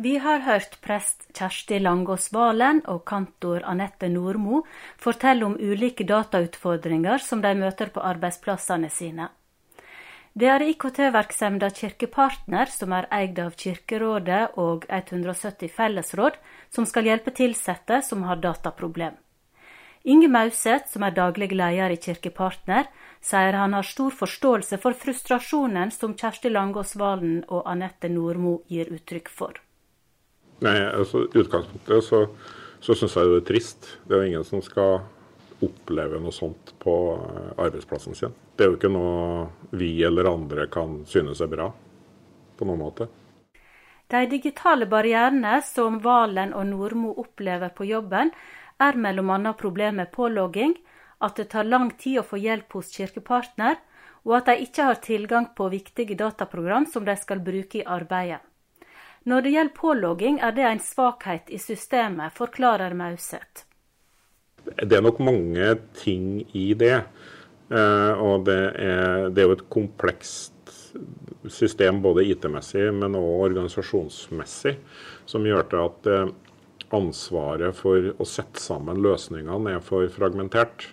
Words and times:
Vi 0.00 0.18
har 0.22 0.44
hørt 0.46 0.76
prest 0.78 1.24
Kjersti 1.34 1.80
Langås 1.82 2.28
Valen 2.30 2.84
og 2.86 3.00
kantor 3.10 3.64
Anette 3.66 4.06
Nordmo 4.06 4.60
fortelle 4.94 5.42
om 5.42 5.56
ulike 5.58 6.06
datautfordringer 6.06 7.18
som 7.18 7.42
de 7.42 7.50
møter 7.58 7.90
på 7.90 8.04
arbeidsplassene 8.06 8.92
sine. 8.94 9.26
Det 10.38 10.52
er 10.54 10.62
IKT-virksomheten 10.68 11.74
Kirkepartner, 11.80 12.70
som 12.70 12.94
er 12.94 13.10
eid 13.10 13.42
av 13.42 13.58
Kirkerådet 13.58 14.54
og 14.54 14.86
170 14.86 15.74
fellesråd, 15.80 16.38
som 16.70 16.86
skal 16.86 17.10
hjelpe 17.10 17.34
ansatte 17.34 17.98
som 18.06 18.22
har 18.22 18.38
dataproblem. 18.38 19.18
Inge 20.04 20.30
Mauseth, 20.30 20.92
som 20.92 21.02
er 21.02 21.10
daglig 21.10 21.50
leder 21.50 21.90
i 21.90 21.98
Kirkepartner, 21.98 22.86
sier 23.20 23.58
han 23.58 23.74
har 23.74 23.82
stor 23.82 24.14
forståelse 24.14 24.78
for 24.78 24.94
frustrasjonen 24.94 25.90
som 25.90 26.14
Kjersti 26.14 26.54
Langås 26.54 26.94
Valen 26.94 27.42
og 27.48 27.66
Anette 27.66 28.06
Nordmo 28.06 28.60
gir 28.70 28.94
uttrykk 28.94 29.28
for. 29.28 29.58
Nei, 30.64 30.74
altså 30.86 31.26
utgangspunktet 31.28 32.04
så, 32.04 32.24
så 32.82 32.96
syns 32.98 33.14
jeg 33.14 33.30
det 33.30 33.38
er 33.42 33.46
trist. 33.52 33.92
Det 34.04 34.16
er 34.16 34.24
jo 34.24 34.32
ingen 34.32 34.46
som 34.46 34.62
skal 34.64 35.00
oppleve 35.64 36.20
noe 36.22 36.34
sånt 36.34 36.74
på 36.82 36.94
eh, 37.14 37.52
arbeidsplassen 37.58 38.14
sin. 38.18 38.34
Det 38.56 38.64
er 38.64 38.72
jo 38.72 38.78
ikke 38.78 38.90
noe 38.92 39.46
vi 39.78 39.92
eller 40.06 40.30
andre 40.30 40.66
kan 40.70 41.00
synes 41.06 41.42
er 41.42 41.50
bra 41.50 41.70
på 42.58 42.66
noen 42.66 42.82
måte. 42.82 43.08
De 44.08 44.22
digitale 44.30 44.86
barrierene 44.88 45.58
som 45.66 45.98
Valen 46.02 46.54
og 46.56 46.64
Nordmo 46.70 47.12
opplever 47.20 47.74
på 47.76 47.84
jobben, 47.84 48.30
er 48.80 48.96
bl.a. 48.96 49.52
problemet 49.58 49.98
med 49.98 50.12
pålogging, 50.14 50.76
at 51.20 51.36
det 51.36 51.50
tar 51.52 51.66
lang 51.66 51.90
tid 51.98 52.20
å 52.20 52.26
få 52.26 52.38
hjelp 52.40 52.78
hos 52.78 52.94
kirkepartner, 52.94 53.76
og 54.24 54.38
at 54.38 54.48
de 54.48 54.64
ikke 54.64 54.86
har 54.86 55.02
tilgang 55.02 55.50
på 55.56 55.68
viktige 55.72 56.16
dataprogram 56.16 56.86
som 56.86 57.04
de 57.04 57.16
skal 57.18 57.42
bruke 57.44 57.82
i 57.82 57.84
arbeidet. 57.84 58.40
Når 59.26 59.42
det 59.42 59.54
gjelder 59.54 59.74
pålogging, 59.74 60.38
er 60.40 60.54
det 60.54 60.66
en 60.68 60.82
svakhet 60.82 61.50
i 61.50 61.58
systemet, 61.58 62.36
forklarer 62.36 62.94
Mauseth. 62.94 63.64
Det 64.76 64.94
er 64.98 65.02
nok 65.04 65.18
mange 65.24 65.72
ting 65.96 66.44
i 66.56 66.70
det. 66.78 67.00
Eh, 67.68 68.12
og 68.16 68.46
det 68.48 68.60
er, 68.80 69.28
det 69.32 69.42
er 69.42 69.50
jo 69.50 69.56
et 69.58 69.66
komplekst 69.72 70.54
system 71.52 72.00
både 72.04 72.24
IT-messig, 72.28 72.86
men 72.96 73.16
òg 73.18 73.48
organisasjonsmessig, 73.50 74.78
som 75.28 75.44
gjør 75.46 75.68
til 75.68 75.82
at 75.84 76.08
eh, 76.12 76.30
ansvaret 76.96 77.76
for 77.76 78.12
å 78.16 78.28
sette 78.28 78.62
sammen 78.62 79.02
løsningene 79.04 79.76
er 79.76 79.84
for 79.84 80.08
fragmentert. 80.12 80.88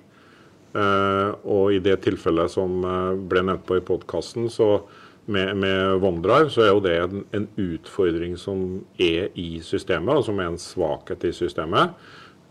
Eh, 0.75 1.31
og 1.47 1.71
i 1.71 1.79
det 1.83 2.01
tilfellet 2.03 2.51
som 2.51 2.81
ble 3.29 3.45
nevnt 3.47 3.67
på 3.67 3.79
i 3.79 3.85
podkasten, 3.85 4.49
så 4.51 4.83
med, 5.25 5.55
med 5.57 6.03
OneDrive, 6.03 6.51
så 6.53 6.65
er 6.65 6.71
jo 6.71 6.83
det 6.85 6.95
en, 7.01 7.23
en, 7.35 7.47
utfordring 7.57 8.35
som 8.37 8.85
er 9.01 9.33
i 9.39 9.59
systemet, 9.65 10.19
og 10.19 10.27
som 10.27 10.39
er 10.39 10.51
en 10.51 10.61
svakhet 10.61 11.25
i 11.25 11.33
systemet. 11.35 11.95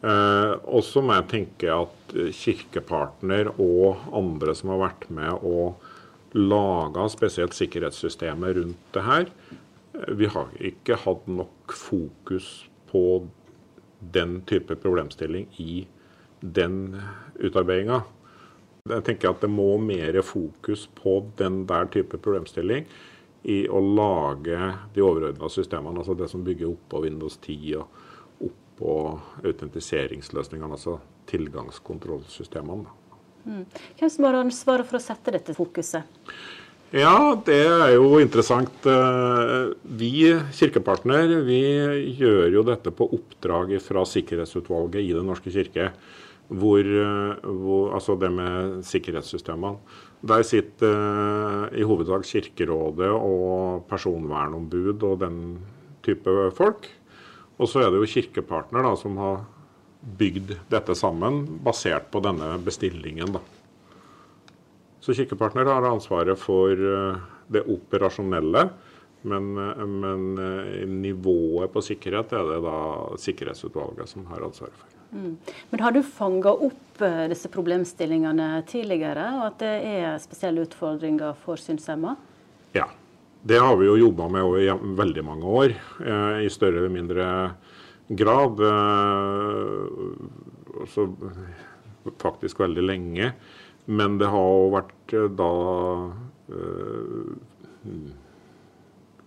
Eh, 0.05 0.53
og 0.65 0.85
så 0.85 1.03
må 1.05 1.17
jeg 1.17 1.31
tenke 1.31 1.71
at 1.73 2.17
Kirkepartner 2.35 3.53
og 3.55 4.03
andre 4.15 4.57
som 4.59 4.75
har 4.75 4.83
vært 4.89 5.07
med 5.15 5.47
og 5.47 5.81
laga 6.35 7.07
spesielt 7.13 7.55
sikkerhetssystemet 7.55 8.59
rundt 8.59 8.95
det 8.97 9.07
her, 9.07 9.31
eh, 9.95 10.13
vi 10.19 10.27
har 10.27 10.51
ikke 10.59 10.99
hatt 11.07 11.29
nok 11.31 11.73
fokus 11.79 12.67
på 12.91 13.25
den 14.15 14.43
type 14.51 14.77
problemstilling 14.83 15.47
i 15.63 15.87
den 16.43 16.99
utarbeidinga. 17.41 18.03
Jeg 18.85 19.01
tenker 19.01 19.31
at 19.33 19.41
det 19.41 19.49
må 19.49 19.79
mer 19.81 20.19
fokus 20.21 20.83
på 20.93 21.15
den 21.39 21.63
der 21.65 21.87
type 21.89 22.19
problemstilling 22.21 22.83
i 23.49 23.63
å 23.65 23.79
lage 23.81 24.59
de 24.93 25.01
overordna 25.01 25.49
systemene, 25.49 26.03
altså 26.03 26.13
det 26.19 26.27
som 26.29 26.43
bygger 26.45 26.69
oppå 26.69 27.01
Windows 27.07 27.39
10 27.39 27.79
og 27.79 28.45
oppå 28.45 28.97
autentiseringsløsningene, 29.41 30.77
altså 30.77 30.99
tilgangskontrollsystemene. 31.33 32.93
Mm. 33.47 33.63
Hvem 34.03 34.13
som 34.19 34.27
har 34.29 34.37
ansvaret 34.43 34.91
for 34.91 35.01
å 35.01 35.05
sette 35.07 35.33
dette 35.33 35.57
fokuset? 35.57 36.05
Ja, 36.93 37.17
det 37.41 37.63
er 37.65 37.95
jo 37.95 38.19
interessant. 38.21 38.85
Eh, 38.85 39.73
vi 39.97 40.13
kirkepartner 40.61 41.33
vi 41.49 41.63
gjør 42.21 42.59
jo 42.59 42.67
dette 42.69 42.93
på 42.93 43.09
oppdrag 43.17 43.79
fra 43.81 44.05
Sikkerhetsutvalget 44.13 45.01
i 45.01 45.17
Den 45.17 45.33
norske 45.33 45.57
kirke 45.57 45.89
hvor, 46.49 46.81
eh, 46.81 47.45
hvor, 47.45 47.95
altså 47.97 48.17
det 48.21 48.31
med 48.33 48.83
sikkerhetssystemene. 48.85 49.79
Der 50.25 50.43
sitter 50.47 50.95
uh, 50.97 51.65
i 51.77 51.85
hovedsak 51.85 52.25
Kirkerådet 52.25 53.11
og 53.13 53.85
personvernombud 53.91 55.03
og 55.05 55.19
den 55.21 55.59
type 56.05 56.33
folk. 56.57 56.89
Og 57.59 57.69
så 57.69 57.85
er 57.85 57.91
det 57.93 58.01
jo 58.01 58.09
Kirkepartner 58.09 58.87
da, 58.87 58.95
som 58.97 59.19
har 59.21 59.45
bygd 60.19 60.55
dette 60.73 60.97
sammen, 60.97 61.45
basert 61.65 62.09
på 62.13 62.25
denne 62.25 62.55
bestillingen. 62.65 63.37
da. 63.37 63.45
Så 65.05 65.13
Kirkepartner 65.13 65.69
har 65.69 65.85
ansvaret 65.93 66.41
for 66.41 66.73
uh, 66.73 67.21
det 67.53 67.67
operasjonelle. 67.69 68.69
Men, 69.25 69.55
men 69.57 70.35
nivået 71.01 71.73
på 71.73 71.81
sikkerhet 71.81 72.35
er 72.37 72.45
det 72.45 72.59
da 72.61 72.77
Sikkerhetsutvalget 73.17 74.11
som 74.11 74.27
har 74.29 74.45
ansvaret 74.45 74.77
for. 74.77 74.94
Mm. 75.15 75.37
Men 75.71 75.81
har 75.81 75.95
du 75.95 76.03
fanga 76.03 76.51
opp 76.51 77.01
uh, 77.03 77.25
disse 77.31 77.49
problemstillingene 77.53 78.49
tidligere, 78.67 79.29
og 79.39 79.47
at 79.53 79.61
det 79.63 79.75
er 79.87 80.19
spesielle 80.23 80.65
utfordringer 80.67 81.37
for 81.45 81.61
synshemma? 81.61 82.17
Ja. 82.75 82.89
Det 83.45 83.59
har 83.61 83.77
vi 83.77 83.85
jo 83.85 83.99
jobba 84.01 84.27
med 84.33 84.43
over 84.43 84.85
veldig 84.99 85.23
mange 85.27 85.45
år, 85.61 85.75
uh, 86.01 86.41
i 86.43 86.49
større 86.51 86.81
eller 86.81 86.93
mindre 86.93 87.27
grad. 88.09 88.61
Også, 90.81 91.07
faktisk 92.21 92.61
veldig 92.65 92.85
lenge. 92.85 93.31
Men 93.85 94.17
det 94.21 94.31
har 94.33 94.49
jo 94.49 94.73
vært 94.73 95.15
da 95.37 95.51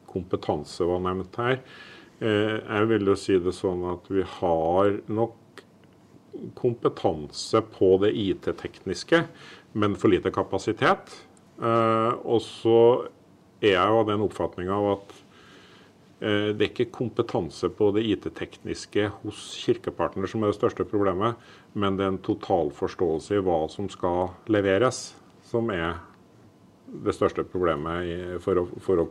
Kompetanse 0.09 0.85
var 0.89 1.01
nevnt 1.05 1.37
her. 1.41 1.57
Jeg 2.21 2.89
vil 2.89 3.09
jo 3.09 3.17
si 3.17 3.37
det 3.41 3.53
sånn 3.57 3.83
at 3.93 4.09
vi 4.13 4.25
har 4.37 4.97
nok 5.13 5.37
kompetanse 6.57 7.61
på 7.73 7.93
det 8.03 8.13
IT-tekniske, 8.17 9.23
men 9.77 9.95
for 9.99 10.13
lite 10.13 10.31
kapasitet. 10.33 11.13
Eh, 11.61 12.11
og 12.23 12.41
så 12.45 12.79
er 13.61 13.73
jeg 13.73 13.93
jo 13.93 14.01
av 14.01 14.09
den 14.09 14.25
oppfatninga 14.25 14.75
av 14.75 14.89
at 14.91 15.15
eh, 16.21 16.49
det 16.53 16.61
er 16.61 16.69
ikke 16.69 16.91
kompetanse 16.99 17.69
på 17.73 17.89
det 17.95 18.05
IT-tekniske 18.13 19.09
hos 19.23 19.47
kirkepartner 19.63 20.29
som 20.29 20.43
er 20.43 20.53
det 20.53 20.59
største 20.59 20.85
problemet, 20.89 21.39
men 21.73 21.97
det 21.97 22.05
er 22.05 22.13
en 22.15 22.25
totalforståelse 22.25 23.39
i 23.39 23.45
hva 23.45 23.63
som 23.73 23.89
skal 23.93 24.35
leveres, 24.51 25.11
som 25.49 25.71
er 25.73 25.97
det 26.87 27.15
største 27.15 27.43
problemet 27.43 28.39
for 28.43 28.61
å, 28.61 28.67
for 28.83 29.03
å 29.03 29.07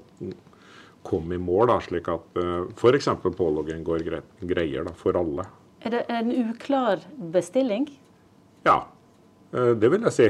komme 1.07 1.37
i 1.37 1.43
mål, 1.43 1.69
da, 1.71 1.77
slik 1.85 2.09
at 2.11 2.41
uh, 2.41 2.67
f.eks. 2.75 3.09
pålogging 3.37 3.85
går 3.87 4.07
greier 4.41 4.87
da, 4.89 4.95
for 4.97 5.19
alle. 5.19 5.45
Er 5.87 5.93
det 5.95 6.07
en 6.11 6.33
uklar 6.35 7.05
bestilling? 7.31 7.85
Ja, 8.67 8.89
eh, 9.55 9.71
det 9.79 9.87
vil 9.93 10.03
jeg 10.09 10.15
si. 10.17 10.25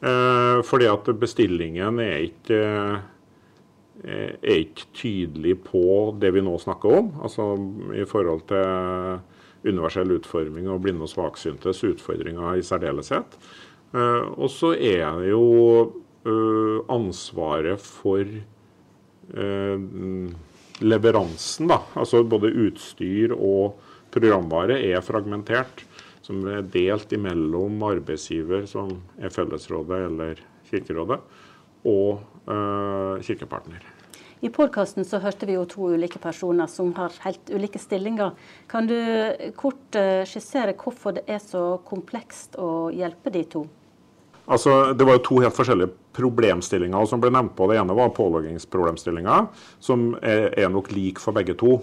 Eh, 0.00 0.60
fordi 0.64 0.86
at 0.88 1.10
bestillingen 1.20 1.98
er 2.00 2.22
ikke, 2.24 2.60
eh, 4.00 4.30
er 4.40 4.62
ikke 4.62 4.86
tydelig 4.96 5.58
på 5.66 5.82
det 6.18 6.30
vi 6.32 6.40
nå 6.40 6.54
snakker 6.56 6.94
om. 7.02 7.10
Altså 7.20 7.50
i 7.92 8.06
forhold 8.08 8.46
til 8.48 9.68
universell 9.68 10.14
utforming 10.16 10.70
og 10.72 10.80
blinde 10.86 11.04
og 11.04 11.12
svaksyntes 11.12 11.84
utfordringer 11.84 12.56
i 12.56 12.64
særdeleshet. 12.64 13.36
Og 13.92 14.48
så 14.52 14.72
er 14.72 15.18
det 15.18 15.30
jo 15.30 15.92
ansvaret 16.88 17.80
for 17.80 18.24
leveransen, 20.80 21.68
da. 21.68 21.80
Altså 21.96 22.22
både 22.22 22.52
utstyr 22.68 23.34
og 23.34 23.80
programvare 24.14 24.78
er 24.90 25.04
fragmentert, 25.04 25.84
som 26.24 26.42
er 26.48 26.66
delt 26.72 27.12
imellom 27.16 27.82
arbeidsgiver, 27.88 28.66
som 28.68 28.98
er 29.20 29.32
Fellesrådet 29.32 30.00
eller 30.08 30.42
Kirkerådet, 30.68 31.20
og 31.88 32.18
eh, 32.50 33.22
kirkepartner. 33.24 33.86
I 34.38 34.50
podkasten 34.54 35.06
så 35.06 35.18
hørte 35.18 35.48
vi 35.48 35.56
jo 35.56 35.64
to 35.66 35.88
ulike 35.96 36.20
personer 36.22 36.68
som 36.70 36.92
har 36.94 37.14
helt 37.24 37.50
ulike 37.50 37.80
stillinger. 37.82 38.36
Kan 38.70 38.86
du 38.86 38.94
kort 39.58 39.98
øh, 39.98 40.22
skissere 40.28 40.76
hvorfor 40.78 41.16
det 41.16 41.24
er 41.26 41.40
så 41.42 41.80
komplekst 41.88 42.54
å 42.60 42.88
hjelpe 42.94 43.32
de 43.34 43.42
to? 43.56 43.64
Altså, 44.48 44.94
Det 44.94 45.04
var 45.04 45.18
jo 45.18 45.24
to 45.26 45.40
helt 45.42 45.56
forskjellige 45.56 45.92
problemstillinger 46.16 47.08
som 47.10 47.20
ble 47.20 47.32
nevnt 47.34 47.56
på. 47.58 47.66
Det 47.68 47.80
ene 47.80 47.96
var 47.98 48.14
påloggingsproblemstillinga, 48.16 49.40
som 49.82 50.12
er, 50.22 50.54
er 50.56 50.70
nok 50.72 50.92
lik 50.94 51.20
for 51.20 51.36
begge 51.36 51.58
to 51.58 51.80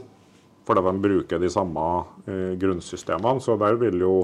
fordi 0.65 0.81
de 0.85 1.01
bruker 1.01 1.41
de 1.41 1.51
samme 1.51 1.85
eh, 2.25 2.56
grunnsystemene. 2.62 3.41
Så 3.44 3.57
der 3.62 3.77
vil 3.81 4.01
jo 4.01 4.15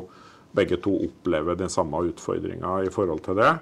begge 0.58 0.80
to 0.84 0.96
oppleve 1.06 1.56
den 1.60 1.72
samme 1.72 2.02
utfordringa 2.10 2.82
i 2.86 2.92
forhold 2.94 3.24
til 3.26 3.38
det. 3.40 3.54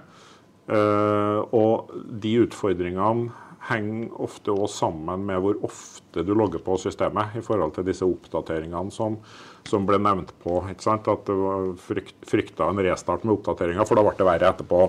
Eh, 0.69 1.39
og 1.55 1.91
de 2.23 2.33
utfordringene 2.45 3.29
henger 3.69 4.15
ofte 4.23 4.53
også 4.53 4.85
sammen 4.85 5.25
med 5.27 5.41
hvor 5.43 5.59
ofte 5.67 6.23
du 6.25 6.31
logger 6.37 6.61
på 6.63 6.77
systemet 6.79 7.35
i 7.37 7.43
forhold 7.45 7.75
til 7.75 7.85
disse 7.89 8.07
oppdateringene 8.07 8.93
som, 8.93 9.19
som 9.67 9.85
ble 9.85 9.99
nevnt 10.01 10.31
på. 10.41 10.61
At 10.63 11.27
du 11.27 11.75
frykt, 11.83 12.15
frykta 12.25 12.71
en 12.71 12.81
restart 12.85 13.27
med 13.27 13.35
oppdateringer, 13.35 13.85
for 13.85 13.99
da 13.99 14.07
ble 14.07 14.15
det 14.17 14.29
verre 14.29 14.53
etterpå. 14.53 14.83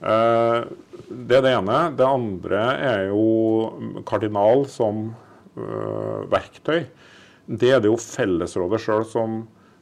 Eh, 0.00 0.58
det 1.10 1.38
er 1.38 1.46
det 1.46 1.54
ene. 1.56 1.78
Det 1.96 2.06
andre 2.06 2.64
er 2.90 3.06
jo 3.10 4.02
kardinal 4.08 4.66
som 4.70 5.10
verktøy. 6.30 6.84
Det 7.50 7.72
er 7.74 7.80
det 7.82 7.90
jo 7.90 7.96
fellesrådet 7.98 8.78
sjøl 8.84 9.02
som 9.10 9.40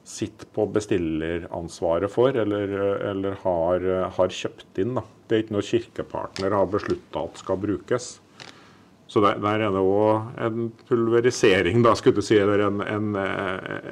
sitter 0.08 0.48
på 0.56 0.64
bestilleransvaret 0.72 2.08
for, 2.08 2.32
eller, 2.32 2.70
eller 3.10 3.34
har, 3.42 3.84
har, 4.16 4.32
kjøpt 4.32 4.80
inn. 4.80 4.94
Da. 4.96 5.02
Det 5.28 5.36
er 5.36 5.42
ikke 5.44 5.56
noe 5.58 5.66
kirkepartner 5.68 6.56
har 6.56 6.70
beslutta 6.72 7.26
at 7.28 7.42
skal 7.42 7.60
brukes. 7.60 8.06
Så 9.08 9.20
der, 9.24 9.36
der 9.40 9.64
er 9.66 9.72
det 9.72 9.82
òg 9.84 10.40
en 10.44 10.70
pulverisering, 10.88 11.82
da, 11.84 11.92
skulle 11.96 12.20
du 12.20 12.24
si, 12.24 12.38
eller 12.40 12.64
en, 12.66 12.80
en, 12.84 13.10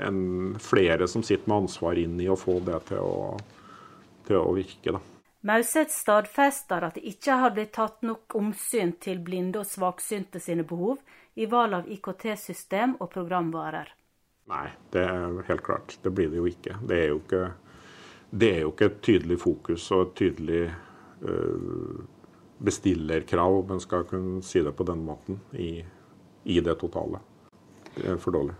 en, 0.09 0.23
flere 0.61 1.09
som 1.09 1.25
sitter 1.25 1.49
med 1.49 1.67
ansvar 1.67 2.01
inn 2.01 2.17
i 2.21 2.29
å 2.33 2.37
få 2.37 2.59
det 2.65 2.81
til 2.91 3.05
å, 3.05 3.37
til 4.29 4.41
å 4.41 4.57
virke. 4.57 4.97
da. 4.97 5.03
Mauseth 5.47 5.93
stadfester 5.93 6.89
at 6.89 6.97
det 6.97 7.05
ikke 7.13 7.37
har 7.41 7.53
blitt 7.57 7.77
tatt 7.77 8.01
nok 8.05 8.35
omsyn 8.37 8.97
til 9.01 9.21
blinde 9.25 9.61
og 9.61 9.69
svaksynte 9.69 10.41
sine 10.43 10.65
behov 10.69 10.99
i 11.37 11.47
valg 11.47 11.75
av 11.77 11.89
IKT-system 11.93 12.97
og 13.01 13.11
programvarer. 13.13 13.91
Nei, 14.49 14.67
det 14.95 15.03
er 15.05 15.41
helt 15.49 15.63
klart. 15.67 15.97
Det 16.03 16.11
blir 16.15 16.31
det 16.33 16.41
jo 16.41 16.47
ikke. 16.49 16.79
Det 16.87 16.99
er 17.03 17.09
jo 17.11 17.19
ikke, 17.21 17.43
det 18.31 18.51
er 18.55 18.61
jo 18.63 18.73
ikke 18.73 18.91
et 18.91 19.01
tydelig 19.05 19.39
fokus 19.43 19.89
og 19.93 20.05
et 20.05 20.15
tydelig 20.23 20.63
uh, 21.27 22.05
bestillerkrav, 22.59 23.59
om 23.61 23.75
en 23.75 23.83
skal 23.83 24.07
kunne 24.09 24.41
si 24.47 24.63
det 24.65 24.73
på 24.79 24.87
den 24.89 25.03
måten, 25.05 25.41
i, 25.53 25.83
i 26.45 26.61
det 26.65 26.79
totale. 26.81 27.21
Det 27.97 28.07
er 28.15 28.23
for 28.23 28.39
dårlig. 28.39 28.55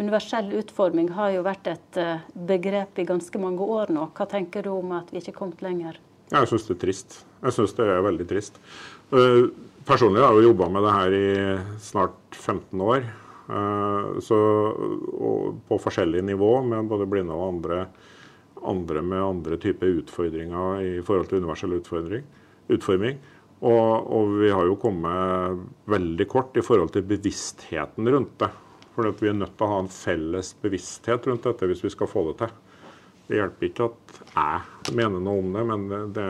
Universell 0.00 0.54
utforming 0.56 1.10
har 1.18 1.34
jo 1.34 1.44
vært 1.44 1.68
et 1.74 2.00
uh, 2.00 2.24
begrep 2.32 3.02
i 3.02 3.08
ganske 3.08 3.42
mange 3.42 3.66
år 3.66 3.92
nå. 3.92 4.08
Hva 4.16 4.28
tenker 4.30 4.64
du 4.64 4.72
om 4.76 4.94
at 4.96 5.12
vi 5.12 5.20
ikke 5.20 5.34
er 5.34 5.40
kommet 5.42 5.66
lenger? 5.66 6.00
Jeg 6.32 6.48
syns 6.48 6.64
det 6.68 6.74
er 6.76 6.80
trist. 6.86 7.18
Jeg 7.42 7.56
syns 7.56 7.74
det 7.76 7.88
er 7.92 8.06
veldig 8.06 8.26
trist. 8.30 8.56
Eh, 9.12 9.50
personlig 9.88 10.22
har 10.24 10.38
jeg 10.38 10.48
jobba 10.48 10.70
med 10.72 10.86
det 10.86 10.94
her 10.96 11.16
i 11.18 11.26
snart 11.82 12.38
15 12.38 12.84
år. 12.86 13.04
Eh, 13.52 14.08
så, 14.24 14.38
på 15.68 15.78
forskjellig 15.82 16.24
nivå 16.24 16.54
med 16.64 16.88
både 16.88 17.08
blinde 17.10 17.36
og 17.36 17.48
andre, 17.50 17.84
andre 18.64 19.04
med 19.04 19.26
andre 19.26 19.60
typer 19.60 19.98
utfordringer 20.00 20.80
i 20.86 20.96
forhold 21.04 21.28
til 21.28 21.42
universell 21.42 21.76
utforming. 21.76 23.20
Og, 23.62 24.10
og, 24.10 24.32
vi 24.40 24.50
har 24.50 24.66
jo 24.66 24.80
kommet 24.80 25.60
veldig 25.90 26.26
kort 26.30 26.56
i 26.58 26.64
forhold 26.64 26.94
til 26.94 27.04
bevisstheten 27.06 28.08
rundt 28.10 28.34
det. 28.40 28.50
For 28.96 29.06
vi 29.20 29.30
er 29.30 29.36
nødt 29.36 29.54
til 29.56 29.68
å 29.68 29.74
ha 29.76 29.82
en 29.84 29.92
felles 29.92 30.50
bevissthet 30.64 31.28
rundt 31.28 31.46
dette 31.46 31.68
hvis 31.68 31.84
vi 31.84 31.92
skal 31.92 32.10
få 32.10 32.24
det 32.30 32.40
til. 32.40 32.56
Det 33.32 33.38
hjelper 33.38 33.64
ikke 33.70 33.86
at 33.88 34.16
jeg 34.36 34.94
mener 34.98 35.22
noe 35.24 35.40
om 35.40 35.54
det, 35.56 35.62
men 35.70 35.84
det, 36.12 36.24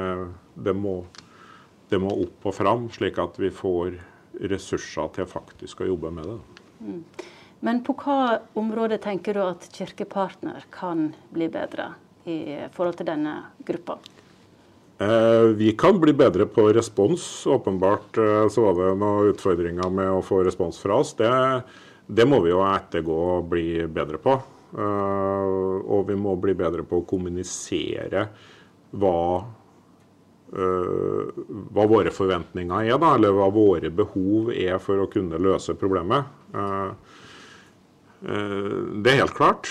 det, 0.55 0.75
må, 0.79 1.01
det 1.91 1.99
må, 1.99 2.13
opp 2.29 2.47
og 2.47 2.55
fram, 2.55 2.85
slik 2.95 3.19
at 3.19 3.41
vi 3.43 3.51
får 3.51 3.97
ressurser 4.53 5.11
til 5.17 5.27
faktisk 5.27 5.83
å 5.83 5.89
jobbe 5.89 6.13
med 6.15 6.29
det. 6.31 6.37
Mm. 6.79 7.01
Men 7.67 7.81
på 7.83 7.97
hva 7.99 8.39
område 8.55 9.01
tenker 9.03 9.35
du 9.35 9.43
at 9.43 9.67
Kirkepartner 9.75 10.63
kan 10.71 11.09
bli 11.35 11.51
bedre 11.51 11.89
i 12.23 12.39
forhold 12.71 13.01
til 13.03 13.11
denne 13.11 13.35
gruppa? 13.67 13.99
Eh, 15.03 15.51
vi 15.59 15.75
kan 15.75 15.99
bli 15.99 16.15
bedre 16.15 16.47
på 16.47 16.69
respons. 16.71 17.27
Åpenbart 17.51 18.23
eh, 18.23 18.47
så 18.47 18.69
var 18.69 18.79
det 18.79 18.95
noen 19.03 19.35
utfordringer 19.35 19.91
med 19.91 20.21
å 20.21 20.23
få 20.23 20.45
respons 20.47 20.79
fra 20.79 21.03
oss. 21.03 21.17
Det, 21.19 21.35
det 22.07 22.31
må 22.31 22.45
vi 22.47 22.55
jo 22.55 22.63
ettergå 22.63 23.21
og 23.41 23.51
bli 23.51 23.89
bedre 23.91 24.23
på. 24.23 24.39
Eh, 24.73 25.81
og 25.93 26.07
vi 26.09 26.17
må 26.17 26.37
bli 26.41 26.55
bedre 26.57 26.85
på 26.89 27.03
å 27.03 27.09
kommunisere 27.09 28.25
hva, 28.97 29.17
eh, 30.57 31.43
hva 31.77 31.89
våre 31.91 32.13
forventninger 32.15 32.89
er, 32.89 32.97
da, 32.97 33.15
eller 33.19 33.37
hva 33.37 33.51
våre 33.53 33.93
behov 33.93 34.53
er 34.55 34.81
for 34.81 35.03
å 35.03 35.11
kunne 35.13 35.41
løse 35.41 35.77
problemet. 35.77 36.33
Eh, 36.57 37.11
det 38.23 39.11
er 39.11 39.19
helt 39.19 39.35
klart. 39.35 39.67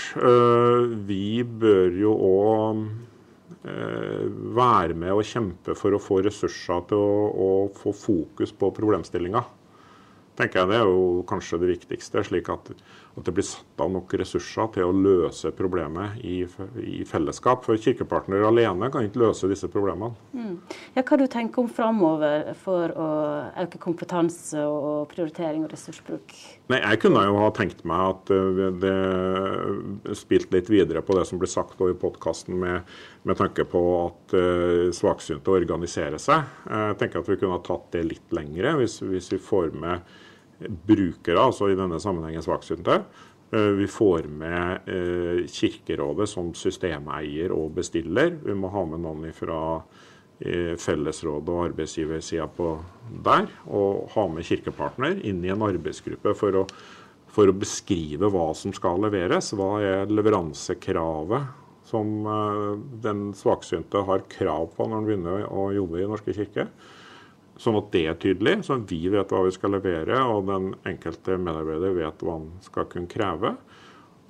Vi 1.08 1.40
bør 1.40 1.94
jo 1.96 2.10
òg 2.12 2.82
være 4.52 4.92
med 4.92 5.14
og 5.14 5.24
kjempe 5.24 5.72
for 5.78 5.96
å 5.96 6.00
få 6.02 6.18
ressurser 6.26 6.84
til 6.90 7.00
å, 7.00 7.30
å 7.32 7.48
få 7.72 7.94
fokus 7.96 8.52
på 8.52 8.68
problemstillinga 8.76 9.40
tenker 10.42 10.62
jeg 10.62 10.72
Det 10.72 10.80
er 10.80 10.90
jo 10.90 11.22
kanskje 11.28 11.60
det 11.62 11.70
viktigste, 11.72 12.24
slik 12.26 12.50
at, 12.52 12.72
at 13.16 13.26
det 13.26 13.34
blir 13.36 13.46
satt 13.46 13.82
av 13.82 13.90
nok 13.92 14.12
ressurser 14.20 14.70
til 14.76 14.88
å 14.88 14.94
løse 14.94 15.52
problemet 15.56 16.18
i, 16.26 16.42
i 16.82 17.02
fellesskap. 17.08 17.64
For 17.66 17.80
Kirkepartner 17.80 18.44
alene 18.48 18.90
kan 18.92 19.06
ikke 19.06 19.22
løse 19.22 19.50
disse 19.50 19.70
problemene. 19.72 20.12
Mm. 20.36 20.56
Ja, 20.96 21.04
hva 21.04 21.18
du 21.20 21.26
tenker 21.30 21.64
om 21.64 21.70
framover 21.72 22.52
for 22.62 22.94
å 22.96 23.08
øke 23.64 23.80
kompetanse 23.82 24.64
og 24.66 25.08
prioritering 25.12 25.66
og 25.66 25.72
ressursbruk? 25.74 26.34
Nei, 26.72 26.80
Jeg 26.80 27.02
kunne 27.02 27.24
jo 27.26 27.38
ha 27.40 27.50
tenkt 27.54 27.82
meg 27.88 28.04
at 28.14 28.32
eh, 28.32 28.62
det 28.82 30.16
spilt 30.18 30.52
litt 30.54 30.70
videre 30.72 31.02
på 31.04 31.16
det 31.18 31.26
som 31.28 31.40
ble 31.40 31.50
sagt 31.50 31.80
i 31.82 31.92
podkasten 31.98 32.58
med, 32.60 32.88
med, 33.26 33.38
tanke 33.38 33.64
på 33.68 33.80
at 33.98 34.34
uh, 34.36 34.90
svaksynte 34.94 35.52
organiserer 35.52 36.20
seg. 36.20 36.46
Jeg 36.68 36.98
tenker 37.00 37.22
at 37.22 37.30
vi 37.30 37.38
kunne 37.40 37.56
ha 37.56 37.62
tatt 37.64 37.90
det 37.94 38.04
litt 38.08 38.34
lengre 38.34 38.76
hvis, 38.78 39.00
hvis 39.04 39.32
vi 39.34 39.40
får 39.42 39.72
med 39.78 40.04
brukere, 40.68 41.40
altså 41.40 41.70
i 41.70 41.76
denne 41.78 42.00
sammenhengen 42.02 42.44
svaksynte. 42.44 43.02
Eh, 43.52 43.60
vi 43.60 43.86
får 43.86 44.22
med 44.22 44.88
eh, 44.88 45.46
Kirkerådet 45.46 46.28
som 46.30 46.54
systemeier 46.56 47.52
og 47.52 47.74
bestiller. 47.76 48.32
Vi 48.40 48.54
må 48.56 48.70
ha 48.72 48.84
med 48.88 49.02
noen 49.04 49.34
fra 49.36 49.58
eh, 50.40 50.72
Fellesrådet 50.80 51.52
og 51.52 51.66
arbeidsgiversida 51.66 52.48
på 52.56 52.70
der. 53.26 53.50
Og 53.68 54.08
ha 54.14 54.24
med 54.32 54.48
Kirkepartner 54.48 55.20
inn 55.20 55.44
i 55.44 55.52
en 55.52 55.66
arbeidsgruppe 55.68 56.32
for 56.38 56.62
å, 56.62 56.64
for 57.32 57.52
å 57.52 57.56
beskrive 57.56 58.32
hva 58.32 58.48
som 58.56 58.72
skal 58.76 59.04
leveres. 59.04 59.52
Hva 59.58 59.74
er 59.84 60.12
leveransekravet 60.12 61.60
som 61.92 62.08
den 63.04 63.34
svaksynte 63.36 64.00
har 64.08 64.22
krav 64.32 64.70
på 64.72 64.86
når 64.86 64.94
han 64.96 65.08
begynner 65.08 65.42
å 65.50 65.66
jobbe 65.76 66.00
i 66.00 66.06
Norske 66.08 66.32
kirke. 66.32 66.70
Sånn 67.60 67.76
at 67.76 67.90
det 67.92 68.06
er 68.08 68.18
tydelig, 68.20 68.62
så 68.66 68.78
vi 68.88 69.00
vet 69.12 69.32
hva 69.32 69.42
vi 69.44 69.52
skal 69.54 69.74
levere, 69.76 70.18
og 70.24 70.48
den 70.48 70.70
enkelte 70.88 71.36
medarbeider 71.36 71.94
vet 71.98 72.24
hva 72.24 72.38
han 72.38 72.48
skal 72.64 72.88
kunne 72.90 73.10
kreve. 73.10 73.56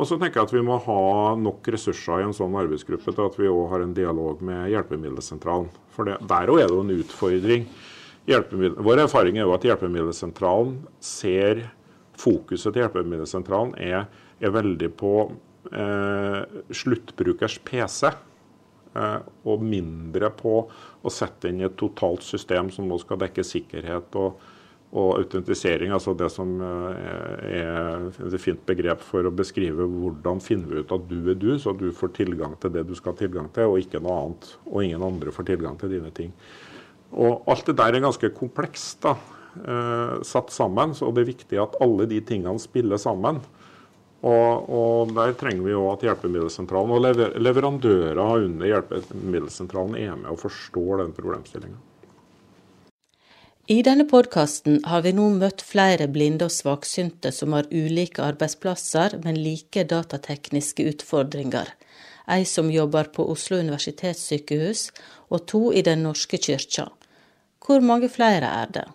Og 0.01 0.09
så 0.09 0.17
tenker 0.19 0.41
jeg 0.41 0.49
at 0.49 0.55
vi 0.57 0.65
må 0.67 0.79
ha 0.83 1.03
nok 1.39 1.69
ressurser 1.75 2.23
i 2.23 2.27
en 2.27 2.35
sånn 2.35 2.57
arbeidsgruppe 2.59 3.13
til 3.13 3.27
at 3.29 3.37
vi 3.39 3.51
òg 3.51 3.69
har 3.71 3.85
en 3.85 3.95
dialog 3.95 4.41
med 4.43 4.73
Hjelpemiddelsentralen. 4.73 5.69
For 5.95 6.09
det, 6.09 6.17
der 6.27 6.51
òg 6.51 6.63
er 6.63 6.71
det 6.71 6.79
jo 6.79 6.83
en 6.83 6.97
utfordring. 6.97 7.69
Vår 8.27 9.05
erfaring 9.05 9.39
er 9.39 9.47
jo 9.47 9.55
at 9.55 9.69
Hjelpemiddelsentralen 9.69 10.77
ser 11.03 11.67
Fokuset 12.23 12.75
til 12.75 12.83
Hjelpemiddelsentralen 12.83 13.73
er, 13.81 14.05
er 14.43 14.53
veldig 14.55 14.91
på 14.99 15.15
eh, 15.73 16.43
sluttbrukers 16.75 17.57
PC. 17.67 18.11
Eh, 18.93 19.21
og 19.49 19.63
mindre 19.65 20.29
på 20.37 20.57
å 20.69 21.13
sette 21.13 21.49
inn 21.49 21.63
i 21.63 21.65
et 21.65 21.77
totalt 21.81 22.25
system 22.27 22.69
som 22.73 22.85
nå 22.89 22.99
skal 23.01 23.23
dekke 23.23 23.45
sikkerhet 23.47 24.19
og, 24.21 24.43
og 24.93 25.15
autentisering. 25.17 25.95
Altså 25.97 26.13
det 26.19 26.29
som 26.35 26.59
eh, 26.61 27.47
er 27.63 28.11
et 28.11 28.37
fint 28.43 28.61
begrep 28.69 29.01
for 29.07 29.25
å 29.25 29.33
beskrive 29.33 29.87
hvordan 29.89 30.43
finner 30.45 30.69
vi 30.69 30.83
ut 30.83 30.93
at 30.93 31.07
du 31.09 31.33
er 31.33 31.41
du, 31.41 31.55
så 31.57 31.73
du 31.73 31.89
får 31.97 32.13
tilgang 32.21 32.59
til 32.61 32.75
det 32.77 32.85
du 32.89 32.93
skal 32.99 33.15
ha 33.15 33.23
tilgang 33.23 33.49
til, 33.57 33.73
og 33.73 33.81
ikke 33.81 34.03
noe 34.05 34.19
annet. 34.27 34.51
Og 34.69 34.85
ingen 34.85 35.09
andre 35.09 35.33
får 35.33 35.49
tilgang 35.55 35.81
til 35.81 35.97
dine 35.97 36.13
ting. 36.13 36.37
Og 37.13 37.49
alt 37.49 37.69
det 37.69 37.79
der 37.81 37.97
er 37.97 38.05
ganske 38.05 38.33
komplekst 38.37 39.01
da, 39.09 39.17
eh, 39.65 40.15
satt 40.29 40.53
sammen, 40.53 40.93
så 40.97 41.09
det 41.17 41.25
er 41.25 41.33
viktig 41.33 41.65
at 41.65 41.81
alle 41.81 42.09
de 42.13 42.21
tingene 42.29 42.61
spiller 42.61 43.01
sammen. 43.01 43.41
Og, 44.23 44.69
og, 44.71 45.15
Der 45.17 45.33
trenger 45.35 45.65
vi 45.67 45.73
jo 45.75 45.87
at 45.91 46.05
hjelpemiddelsentralen 46.07 46.95
og 46.95 47.01
lever, 47.03 47.39
leverandører 47.43 48.21
under 48.47 48.69
hjelpemiddelsentralen 48.71 49.97
er 49.99 50.15
med 50.15 50.31
og 50.31 50.39
forstår 50.45 51.03
den 51.03 51.17
problemstillinga. 51.17 51.81
I 53.71 53.79
denne 53.87 54.05
podkasten 54.11 54.81
har 54.91 55.05
vi 55.05 55.13
nå 55.15 55.29
møtt 55.39 55.63
flere 55.63 56.09
blinde 56.11 56.49
og 56.49 56.55
svaksynte 56.55 57.31
som 57.35 57.55
har 57.55 57.69
ulike 57.71 58.23
arbeidsplasser, 58.23 59.21
men 59.23 59.39
like 59.39 59.85
datatekniske 59.91 60.87
utfordringer. 60.91 61.71
Ei 62.31 62.43
som 62.47 62.71
jobber 62.75 63.11
på 63.15 63.27
Oslo 63.31 63.61
universitetssykehus, 63.63 64.91
og 65.31 65.47
to 65.51 65.63
i 65.73 65.83
Den 65.83 66.03
norske 66.07 66.39
kyrkja. 66.39 66.89
Hvor 67.63 67.81
mange 67.81 68.11
flere 68.11 68.51
er 68.51 68.71
det? 68.75 68.87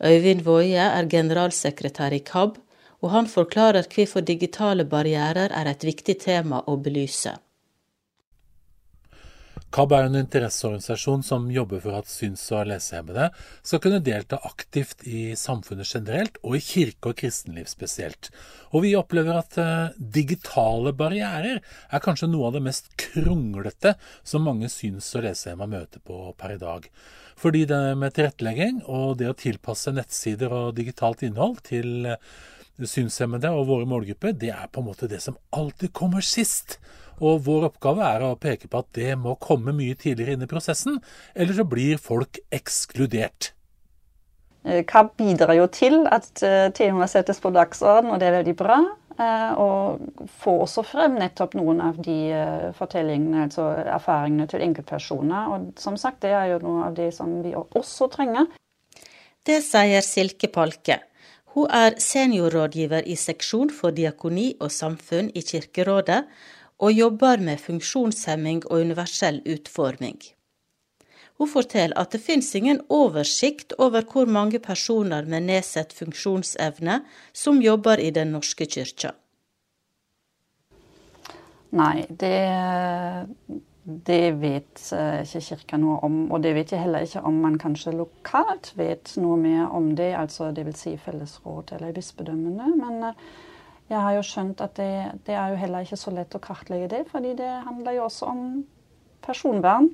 Øyvind 0.00 0.46
Woie 0.46 0.86
er 0.86 1.10
generalsekretær 1.10 2.14
i 2.14 2.22
KAB, 2.24 2.56
og 3.00 3.12
han 3.14 3.28
forklarer 3.28 3.88
hvorfor 3.94 4.24
digitale 4.24 4.84
barrierer 4.84 5.52
er 5.56 5.70
et 5.70 5.86
viktig 5.86 6.18
tema 6.24 6.64
å 6.66 6.76
belyse. 6.76 7.36
KAB 9.70 9.92
er 9.94 10.08
en 10.08 10.18
interesseorganisasjon 10.18 11.20
som 11.22 11.44
jobber 11.54 11.78
for 11.84 11.94
at 11.94 12.08
syns- 12.10 12.48
og 12.50 12.66
lesehemmede 12.72 13.28
skal 13.62 13.78
kunne 13.84 14.00
delta 14.02 14.40
aktivt 14.48 15.04
i 15.06 15.36
samfunnet 15.38 15.86
generelt, 15.86 16.40
og 16.42 16.56
i 16.58 16.62
kirke 16.64 17.12
og 17.12 17.20
kristenliv 17.20 17.70
spesielt. 17.70 18.32
Og 18.74 18.82
vi 18.82 18.96
opplever 18.98 19.38
at 19.38 19.54
uh, 19.62 19.94
digitale 19.94 20.90
barrierer 20.98 21.62
er 21.62 22.02
kanskje 22.02 22.32
noe 22.32 22.50
av 22.50 22.58
det 22.58 22.64
mest 22.66 22.90
kronglete 22.98 23.94
som 24.26 24.42
mange 24.48 24.66
syns- 24.74 25.14
og 25.14 25.28
lesehemma 25.28 25.70
møter 25.70 26.02
på 26.02 26.18
per 26.34 26.56
i 26.56 26.60
dag. 26.60 26.90
Fordi 27.38 27.62
det 27.70 27.82
med 27.96 28.18
tilrettelegging 28.18 28.82
og 28.90 29.20
det 29.22 29.30
å 29.30 29.38
tilpasse 29.38 29.94
nettsider 29.94 30.50
og 30.50 30.74
digitalt 30.82 31.22
innhold 31.22 31.62
til 31.70 32.10
synshemmede 32.88 33.50
og 33.52 33.66
våre 33.68 33.88
målgrupper, 33.88 34.32
det 34.32 34.52
er 34.54 34.70
på 34.72 34.80
en 34.80 34.88
måte 34.88 35.08
det 35.10 35.20
som 35.24 35.36
alltid 35.56 35.92
kommer 35.96 36.24
sist. 36.24 36.78
Og 37.20 37.42
vår 37.44 37.68
oppgave 37.68 38.04
er 38.06 38.24
å 38.24 38.36
peke 38.40 38.68
på 38.70 38.80
at 38.80 38.92
det 38.96 39.12
må 39.20 39.36
komme 39.42 39.74
mye 39.76 39.96
tidligere 39.98 40.36
inn 40.36 40.44
i 40.46 40.50
prosessen, 40.50 41.00
eller 41.34 41.56
så 41.56 41.66
blir 41.68 42.00
folk 42.00 42.40
ekskludert. 42.54 43.52
KAB 44.64 45.10
eh, 45.10 45.16
bidrar 45.16 45.56
jo 45.56 45.66
til 45.72 46.02
at 46.08 46.42
eh, 46.44 46.68
temaet 46.76 47.12
settes 47.12 47.40
på 47.40 47.52
dagsorden, 47.54 48.12
og 48.12 48.20
det 48.20 48.28
er 48.28 48.38
veldig 48.40 48.56
bra. 48.56 48.78
Eh, 49.20 49.60
og 49.60 50.30
får 50.40 50.64
også 50.66 50.84
frem 50.86 51.18
nettopp 51.20 51.56
noen 51.58 51.80
av 51.84 52.00
de 52.04 52.18
fortellingene, 52.76 53.46
altså 53.48 53.70
erfaringene 53.84 54.48
til 54.50 54.64
enkeltpersoner. 54.64 55.52
Og 55.54 55.80
som 55.80 55.96
sagt, 56.00 56.22
det 56.24 56.32
er 56.36 56.54
jo 56.54 56.64
noe 56.64 56.88
av 56.88 56.96
det 56.96 57.12
som 57.16 57.40
vi 57.44 57.54
også 57.56 58.10
trenger. 58.12 58.48
Det 59.46 59.62
sier 59.64 60.04
Silke 60.04 60.50
Palke. 60.52 61.00
Hun 61.54 61.70
er 61.74 61.96
seniorrådgiver 61.98 63.06
i 63.10 63.16
seksjon 63.18 63.72
for 63.74 63.94
diakoni 63.94 64.52
og 64.60 64.70
samfunn 64.70 65.32
i 65.34 65.42
Kirkerådet, 65.42 66.24
og 66.80 66.92
jobber 66.92 67.42
med 67.44 67.58
funksjonshemming 67.60 68.62
og 68.70 68.80
universell 68.80 69.42
utforming. 69.44 70.20
Hun 71.40 71.48
forteller 71.48 71.96
at 72.00 72.12
det 72.12 72.20
finnes 72.20 72.54
ingen 72.54 72.80
oversikt 72.92 73.72
over 73.78 74.04
hvor 74.04 74.28
mange 74.28 74.58
personer 74.60 75.24
med 75.24 75.48
nedsatt 75.48 75.92
funksjonsevne 75.96 77.00
som 77.32 77.60
jobber 77.64 78.00
i 78.00 78.10
Den 78.10 78.32
norske 78.36 78.66
kyrkja. 78.68 79.14
Nei, 81.70 82.04
det, 82.10 82.36
det 84.06 84.32
vet 84.40 84.80
eh, 84.96 85.20
ikke 85.24 85.42
Kirka 85.44 85.78
noe 85.80 85.98
om. 86.06 86.18
Og 86.32 86.42
det 86.44 86.54
vet 86.56 86.72
jeg 86.74 86.82
heller 86.84 87.06
ikke 87.06 87.22
om 87.26 87.38
man 87.42 87.58
kanskje 87.60 87.94
lokalt 87.96 88.72
vet 88.78 89.14
noe 89.20 89.38
mer 89.40 89.70
om 89.76 89.92
det, 89.98 90.12
altså 90.18 90.50
dvs. 90.54 90.80
Si 90.80 90.96
fellesråd 91.00 91.74
eller 91.76 91.94
bispedømmene. 91.96 92.70
Men 92.80 93.08
eh, 93.10 93.24
jeg 93.90 93.98
har 94.04 94.16
jo 94.16 94.26
skjønt 94.26 94.62
at 94.64 94.76
det, 94.78 94.92
det, 95.26 95.34
er 95.34 95.52
jo 95.52 95.62
heller 95.62 95.86
ikke 95.86 95.98
så 95.98 96.14
lett 96.14 96.36
å 96.36 96.42
kartlegge 96.42 96.90
det, 96.92 97.02
fordi 97.10 97.34
det 97.38 97.50
handler 97.66 97.98
jo 97.98 98.06
også 98.06 98.30
om 98.30 98.44
personvern. 99.26 99.90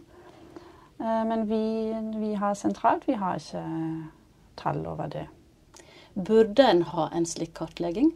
Eh, 1.01 1.23
men 1.31 1.47
vi, 1.49 1.63
vi 2.21 2.35
har 2.37 2.59
sentralt, 2.59 3.09
vi 3.09 3.17
har 3.21 3.41
ikke 3.41 3.65
tall 4.61 4.85
over 4.89 5.11
det. 5.13 5.27
Burde 6.17 6.65
en 6.65 6.85
ha 6.93 7.11
en 7.13 7.29
slik 7.29 7.55
kartlegging? 7.59 8.15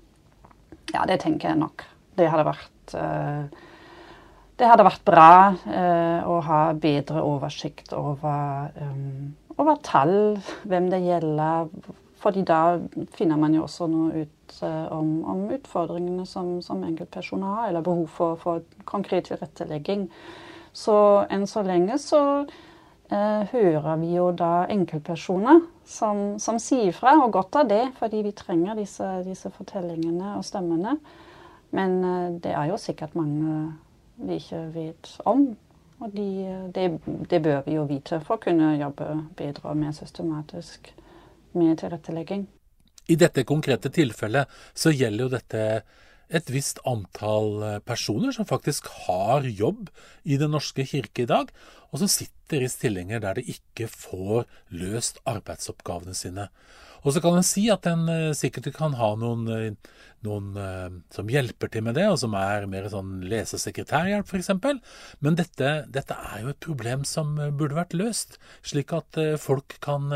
Ja, 0.94 1.04
det 1.06 1.20
tenker 1.24 1.52
jeg 1.52 1.60
nok. 1.60 1.84
Det 2.16 2.28
hadde 2.32 2.48
vært, 2.48 2.94
det 4.60 4.68
hadde 4.68 4.84
vært 4.86 5.06
bra 5.08 5.30
eh, 5.64 6.28
å 6.28 6.36
ha 6.44 6.60
bedre 6.76 7.24
oversikt 7.24 7.94
over, 7.96 8.68
over 9.56 9.80
tall, 9.86 10.36
hvem 10.68 10.92
det 10.92 11.00
gjelder. 11.06 11.72
Fordi 12.20 12.44
da 12.44 12.60
finner 13.16 13.40
man 13.40 13.56
jo 13.56 13.64
også 13.64 13.88
noe 13.88 14.24
ut 14.26 14.36
Eh, 14.62 14.92
om, 14.92 15.24
om 15.24 15.50
utfordringene 15.50 16.26
som, 16.26 16.58
som, 16.62 16.82
enkeltpersoner 16.84 17.46
har, 17.46 17.68
eller 17.68 17.84
behov 17.84 18.06
for, 18.12 18.36
for 18.40 18.64
konkret 18.88 19.30
tilrettelegging. 19.30 20.08
Så 20.72 20.96
enn 21.32 21.46
så 21.50 21.62
lenge 21.66 21.96
så 22.02 22.20
eh, 23.08 23.46
hører 23.52 23.94
vi 24.02 24.12
jo 24.16 24.30
da 24.36 24.66
enkeltpersoner 24.70 25.62
som, 25.86 26.38
som, 26.42 26.58
sier 26.62 26.92
fra, 26.96 27.16
og 27.22 27.32
godt 27.38 27.62
av 27.62 27.70
det, 27.70 27.84
fordi 27.98 28.24
vi 28.26 28.34
trenger 28.36 28.78
disse, 28.78 29.06
disse 29.26 29.52
fortellingene 29.54 30.36
og 30.36 30.44
stemmene. 30.46 30.98
Men 31.76 31.96
eh, 32.04 32.28
det 32.42 32.54
er 32.56 32.72
jo 32.72 32.80
sikkert 32.80 33.16
mange 33.18 33.70
vi 34.26 34.38
ikke 34.40 34.62
vet 34.74 35.12
om. 35.28 35.50
Og 36.00 36.14
de, 36.16 36.28
det, 36.74 36.86
det, 37.28 37.42
bør 37.44 37.62
vi 37.66 37.76
jo 37.76 37.84
vite 37.88 38.22
for 38.24 38.38
å 38.38 38.42
kunne 38.42 38.72
jobbe 38.80 39.08
bedre 39.36 39.72
og 39.72 39.80
mer 39.80 39.92
systematisk 39.92 40.88
med 41.52 41.76
tilrettelegging. 41.82 42.46
I 43.10 43.16
dette 43.20 43.44
konkrete 43.44 43.90
tilfellet 43.92 44.48
så 44.72 44.92
gjelder 44.94 45.26
jo 45.26 45.32
dette 45.34 45.64
et 46.30 46.52
visst 46.54 46.78
antall 46.86 47.82
personer 47.84 48.32
som 48.32 48.46
faktisk 48.48 48.86
har 49.08 49.44
jobb 49.44 49.90
i 50.22 50.38
Den 50.40 50.54
norske 50.54 50.86
kirke 50.86 51.24
i 51.24 51.28
dag, 51.28 51.50
og 51.90 52.00
som 52.00 52.08
sitter 52.08 52.62
i 52.62 52.70
stillinger 52.70 53.20
der 53.20 53.40
de 53.40 53.44
ikke 53.50 53.90
får 53.90 54.46
løst 54.70 55.18
arbeidsoppgavene 55.28 56.14
sine. 56.14 56.48
Og 57.00 57.14
så 57.14 57.22
kan 57.24 57.38
en 57.38 57.46
si 57.46 57.66
at 57.72 57.86
en 57.88 58.04
uh, 58.10 58.36
sikkert 58.36 58.70
kan 58.76 58.94
ha 58.98 59.10
noen, 59.18 59.46
uh, 59.48 59.92
noen 60.26 60.50
uh, 60.56 60.88
som 61.14 61.30
hjelper 61.32 61.70
til 61.72 61.84
med 61.86 61.96
det, 61.96 62.06
og 62.12 62.18
som 62.20 62.34
er 62.38 62.66
mer 62.70 62.88
sånn 62.92 63.22
lesesekretærhjelp 63.30 64.28
f.eks. 64.28 64.50
Men 65.24 65.38
dette, 65.38 65.72
dette, 65.92 66.18
er 66.32 66.44
jo 66.44 66.52
et 66.52 66.60
problem 66.66 67.06
som 67.08 67.32
burde 67.38 67.78
vært 67.78 67.96
løst, 67.96 68.36
slik 68.66 68.92
at 68.96 69.20
folk 69.40 69.78
kan 69.84 70.10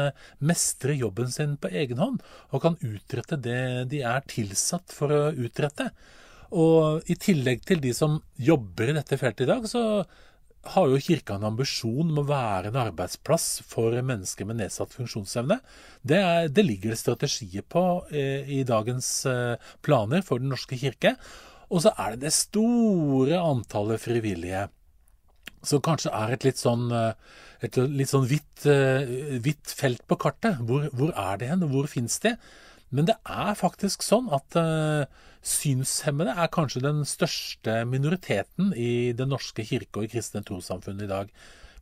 mestre 0.45 0.97
jobben 0.99 1.33
sin 1.33 1.57
på 1.61 1.73
egen 1.73 2.03
hånd, 2.03 2.21
og 2.53 2.67
kan 2.67 2.79
utrette 2.85 3.41
det 3.41 3.63
de 3.93 4.05
er 4.05 4.29
tilsatt 4.31 4.93
for 4.93 5.13
å 5.15 5.23
utrette. 5.33 5.89
Og 6.55 7.09
i 7.11 7.17
tillegg 7.19 7.65
til 7.67 7.81
de 7.83 7.91
som 7.97 8.21
jobber 8.37 8.93
i 8.93 8.97
dette 8.99 9.19
feltet 9.19 9.47
i 9.47 9.51
dag, 9.51 9.65
så 9.67 10.05
har 10.73 10.91
jo 10.91 11.01
Kirka 11.03 11.37
en 11.37 11.47
ambisjon 11.51 12.11
om 12.11 12.21
å 12.23 12.27
være 12.29 12.71
en 12.71 12.79
arbeidsplass 12.81 13.63
for 13.69 13.95
mennesker 13.95 14.49
med 14.49 14.61
nedsatt 14.63 14.95
funksjonsevne. 14.97 15.59
Det, 16.03 16.21
er, 16.21 16.49
det 16.49 16.65
ligger 16.65 16.95
det 16.95 17.01
strategier 17.01 17.67
på 17.69 17.83
eh, 18.13 18.49
i 18.59 18.63
dagens 18.69 19.11
eh, 19.31 19.73
planer 19.85 20.25
for 20.27 20.43
Den 20.43 20.53
norske 20.55 20.79
kirke. 20.81 21.15
Og 21.73 21.85
så 21.85 21.95
er 21.99 22.15
det 22.15 22.27
det 22.27 22.35
store 22.37 23.41
antallet 23.41 24.03
frivillige, 24.03 24.67
som 25.65 25.83
kanskje 25.85 26.13
er 26.15 26.35
et 26.35 26.45
litt 26.47 26.61
sånn, 26.61 26.91
eh, 26.93 27.41
et 27.65 27.79
litt 27.81 28.13
sånn 28.13 28.29
eh, 28.29 29.15
hvitt 29.43 29.75
felt 29.75 30.05
på 30.09 30.21
kartet. 30.21 30.61
Hvor, 30.69 30.89
hvor 30.93 31.15
er 31.17 31.41
det 31.41 31.51
hen, 31.53 31.65
og 31.67 31.75
hvor 31.75 31.91
fins 31.91 32.21
det? 32.25 32.37
Men 32.95 33.09
det 33.11 33.17
er 33.27 33.57
faktisk 33.59 34.05
sånn 34.07 34.29
at 34.35 34.55
uh, 34.55 35.03
synshemmede 35.45 36.37
er 36.39 36.53
kanskje 36.55 36.85
den 36.85 37.03
største 37.09 37.81
minoriteten 37.91 38.71
i 38.79 39.13
Den 39.19 39.33
norske 39.35 39.67
kirke 39.67 40.01
og 40.01 40.07
i 40.07 40.13
kristne 40.15 40.45
trossamfunn 40.47 41.03
i 41.03 41.11
dag. 41.11 41.33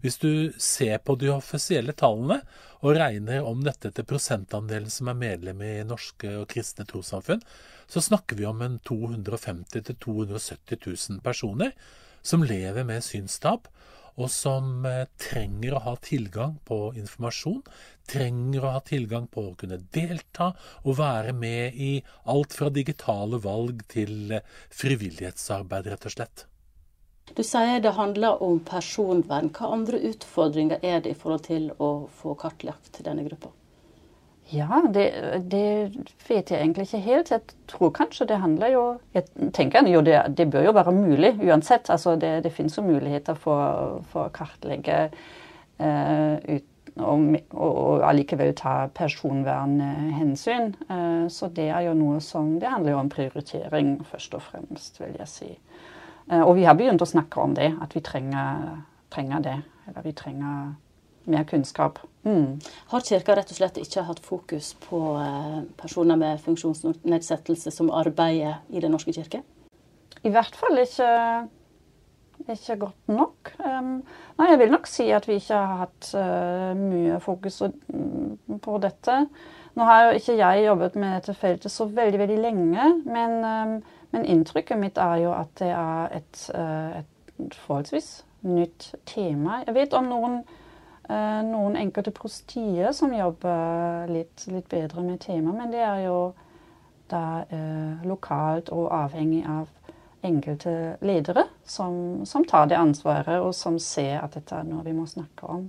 Hvis 0.02 0.16
du 0.19 0.50
ser 0.59 0.97
på 1.04 1.14
de 1.21 1.28
offisielle 1.31 1.92
tallene 1.95 2.40
og 2.83 2.97
regner 2.99 3.45
om 3.47 3.61
dette 3.62 3.92
til 3.95 4.07
prosentandelen 4.09 4.90
som 4.90 5.12
er 5.12 5.21
medlem 5.21 5.61
i 5.62 5.75
norske 5.87 6.33
og 6.40 6.49
kristne 6.50 6.88
trossamfunn, 6.88 7.45
så 7.87 8.02
snakker 8.02 8.40
vi 8.40 8.49
om 8.49 8.64
en 8.64 8.81
250 8.83 9.85
000-270 9.85 10.81
000 10.88 11.23
personer 11.23 11.76
som 12.23 12.42
lever 12.42 12.87
med 12.88 13.04
synstap, 13.04 13.69
og 14.21 14.31
som 14.33 14.87
eh, 14.88 15.07
trenger 15.21 15.76
å 15.76 15.83
ha 15.87 15.95
tilgang 16.02 16.59
på 16.69 16.92
informasjon, 16.99 17.62
trenger 18.11 18.64
å 18.64 18.75
ha 18.76 18.83
tilgang 18.85 19.28
på 19.33 19.47
å 19.49 19.54
kunne 19.59 19.81
delta 19.95 20.52
og 20.83 20.99
være 21.00 21.33
med 21.37 21.78
i 21.78 21.92
alt 22.33 22.57
fra 22.57 22.71
digitale 22.71 23.40
valg 23.42 23.85
til 23.92 24.38
eh, 24.38 24.47
frivillighetsarbeid, 24.75 25.92
rett 25.95 26.09
og 26.11 26.16
slett. 26.16 26.47
Du 27.33 27.40
sier 27.47 27.81
det 27.81 27.95
handler 27.97 28.42
om 28.45 28.59
personvern. 28.66 29.49
Hva 29.54 29.71
andre 29.73 30.02
utfordringer 30.11 30.83
er 30.85 31.00
det 31.00 31.14
i 31.14 31.19
forhold 31.19 31.47
til 31.47 31.71
å 31.78 31.92
få 32.21 32.35
kartlagt 32.37 33.00
denne 33.07 33.25
gruppa? 33.25 33.54
Ja, 34.52 34.82
det, 34.94 35.06
det, 35.50 35.92
vet 36.28 36.50
jeg 36.50 36.61
egentlig 36.61 36.82
ikke 36.82 36.99
helt. 36.99 37.30
Jeg 37.30 37.40
tror 37.68 37.92
kanskje 37.97 38.26
det 38.28 38.40
handler 38.42 38.73
jo 38.73 38.82
Jeg 39.14 39.25
tenker 39.54 39.88
jo 39.88 40.00
det, 40.04 40.18
det 40.37 40.50
bør 40.50 40.66
jo 40.66 40.75
være 40.76 40.92
mulig 40.92 41.32
uansett. 41.40 41.90
Altså 41.90 42.16
det, 42.16 42.44
det 42.44 42.52
finnes 42.52 42.76
jo 42.76 42.85
muligheter 42.85 43.35
for, 43.35 44.02
for 44.12 44.28
å 44.28 44.35
kartlegge 44.35 45.09
uh, 45.80 46.37
ut, 46.37 46.68
og, 47.00 47.25
og, 47.54 48.02
allikevel 48.04 48.52
ta 48.59 48.75
personvernhensyn. 48.92 50.75
Uh, 50.90 51.25
så 51.32 51.49
det 51.49 51.71
er 51.71 51.88
jo 51.88 51.97
noe 51.97 52.21
som 52.21 52.59
Det 52.61 52.68
handler 52.68 52.92
jo 52.92 53.00
om 53.00 53.12
prioritering 53.12 53.97
først 54.04 54.37
og 54.37 54.44
fremst, 54.50 55.00
vil 55.00 55.16
jeg 55.16 55.32
si. 55.32 55.52
Uh, 56.28 56.42
og 56.42 56.56
vi 56.61 56.68
har 56.68 56.76
begynt 56.76 57.02
å 57.02 57.09
snakke 57.09 57.40
om 57.40 57.56
det, 57.56 57.73
at 57.80 57.97
vi 57.97 58.04
trenger, 58.04 58.82
trenger 59.11 59.49
det. 59.49 59.59
Eller 59.88 60.04
vi 60.04 60.12
trenger 60.12 60.75
mer 61.31 61.45
kunnskap. 61.49 61.99
Mm. 62.23 62.61
Har 62.93 63.00
Kirka 63.07 63.35
rett 63.37 63.50
og 63.50 63.59
slett 63.59 63.81
ikke 63.83 64.05
hatt 64.07 64.21
fokus 64.23 64.73
på 64.85 65.00
eh, 65.19 65.62
personer 65.81 66.19
med 66.19 66.43
funksjonsnedsettelse 66.45 67.73
som 67.75 67.91
arbeider 67.91 68.61
i 68.71 68.81
Den 68.81 68.95
norske 68.95 69.14
kirke? 69.14 69.43
I 70.23 70.31
hvert 70.31 70.55
fall 70.55 70.79
ikke, 70.79 71.09
ikke 72.47 72.76
godt 72.85 73.11
nok. 73.11 73.50
Um, 73.59 73.97
nei, 74.38 74.50
jeg 74.52 74.61
vil 74.61 74.71
nok 74.71 74.87
si 74.91 75.09
at 75.14 75.26
vi 75.26 75.41
ikke 75.41 75.59
har 75.59 75.81
hatt 75.83 76.12
uh, 76.14 76.71
mye 76.79 77.19
fokus 77.23 77.62
mm, 77.67 78.61
på 78.62 78.79
dette. 78.83 79.17
Nå 79.75 79.88
har 79.88 80.05
jo 80.05 80.21
ikke 80.21 80.37
jeg 80.38 80.67
jobbet 80.67 80.99
med 81.00 81.17
dette 81.17 81.35
feltet 81.35 81.75
så 81.75 81.88
veldig, 81.91 82.21
veldig 82.23 82.38
lenge, 82.38 82.88
men, 83.09 83.38
um, 83.43 83.79
men 84.14 84.29
inntrykket 84.31 84.79
mitt 84.79 85.00
er 85.00 85.25
jo 85.25 85.33
at 85.35 85.55
det 85.59 85.73
er 85.75 86.19
et, 86.21 86.45
uh, 86.55 87.00
et 87.43 87.59
forholdsvis 87.64 88.12
nytt 88.47 88.93
tema. 89.07 89.62
Jeg 89.67 89.75
vet 89.75 89.95
om 89.99 90.07
noen, 90.11 90.43
noen 91.47 91.76
enkelte 91.76 92.12
prostier 92.14 92.92
som 92.97 93.12
jobber 93.14 94.09
litt, 94.11 94.47
litt, 94.47 94.69
bedre 94.71 95.04
med 95.04 95.21
tema, 95.21 95.52
men 95.57 95.73
det 95.73 95.83
er 95.85 96.07
jo 96.07 96.16
da 97.12 97.45
eh, 97.52 98.07
lokalt 98.09 98.73
og 98.73 98.90
avhengig 98.95 99.42
av 99.49 99.69
enkelte 100.23 100.97
ledere 101.02 101.45
som, 101.66 102.23
som, 102.26 102.45
tar 102.49 102.71
det 102.71 102.78
ansvaret, 102.78 103.40
og 103.42 103.54
som 103.54 103.78
ser 103.83 104.21
at 104.23 104.37
dette 104.38 104.54
er 104.54 104.69
noe 104.69 104.85
vi 104.87 104.95
må 104.97 105.07
snakke 105.11 105.50
om. 105.50 105.69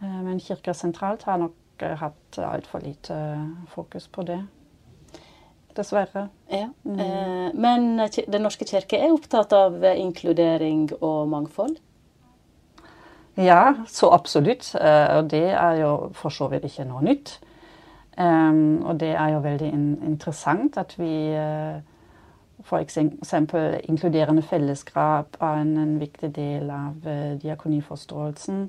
Eh, 0.00 0.20
men 0.24 0.40
Kirka 0.42 0.74
sentralt 0.74 1.26
har 1.28 1.40
nok 1.42 1.84
hatt 2.00 2.38
altfor 2.38 2.84
lite 2.84 3.16
fokus 3.74 4.08
på 4.08 4.24
det. 4.26 4.40
Dessverre. 5.74 6.28
Ja. 6.48 6.68
Mm. 6.86 7.00
Eh, 7.00 7.48
men 7.54 7.98
Den 7.98 8.46
norske 8.46 8.64
kirke 8.64 8.98
er 8.98 9.12
opptatt 9.12 9.52
av 9.52 9.82
inkludering 9.84 10.88
og 11.00 11.28
mangfold? 11.28 11.80
Ja, 13.36 13.74
så 13.86 14.10
absolutt. 14.14 14.74
Eh, 14.74 15.16
og 15.16 15.30
det 15.30 15.50
er 15.50 15.80
jo 15.80 16.10
for 16.12 16.30
så 16.30 16.48
vidt 16.48 16.64
ikke 16.64 16.86
noe 16.86 17.02
nytt. 17.02 17.40
Og 18.14 19.00
det 19.00 19.10
er 19.10 19.28
jo 19.32 19.40
veldig 19.42 19.68
interessant 20.06 20.76
at 20.78 20.92
vi 20.98 21.34
uh, 21.34 21.80
f.eks. 22.62 22.98
inkluderende 23.88 24.42
fellesskap 24.42 25.34
er 25.40 25.56
en, 25.64 25.96
viktig 25.98 26.30
del 26.36 26.70
av 26.70 26.94
uh, 27.02 27.34
diakoniforståelsen. 27.42 28.68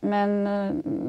Men 0.00 0.30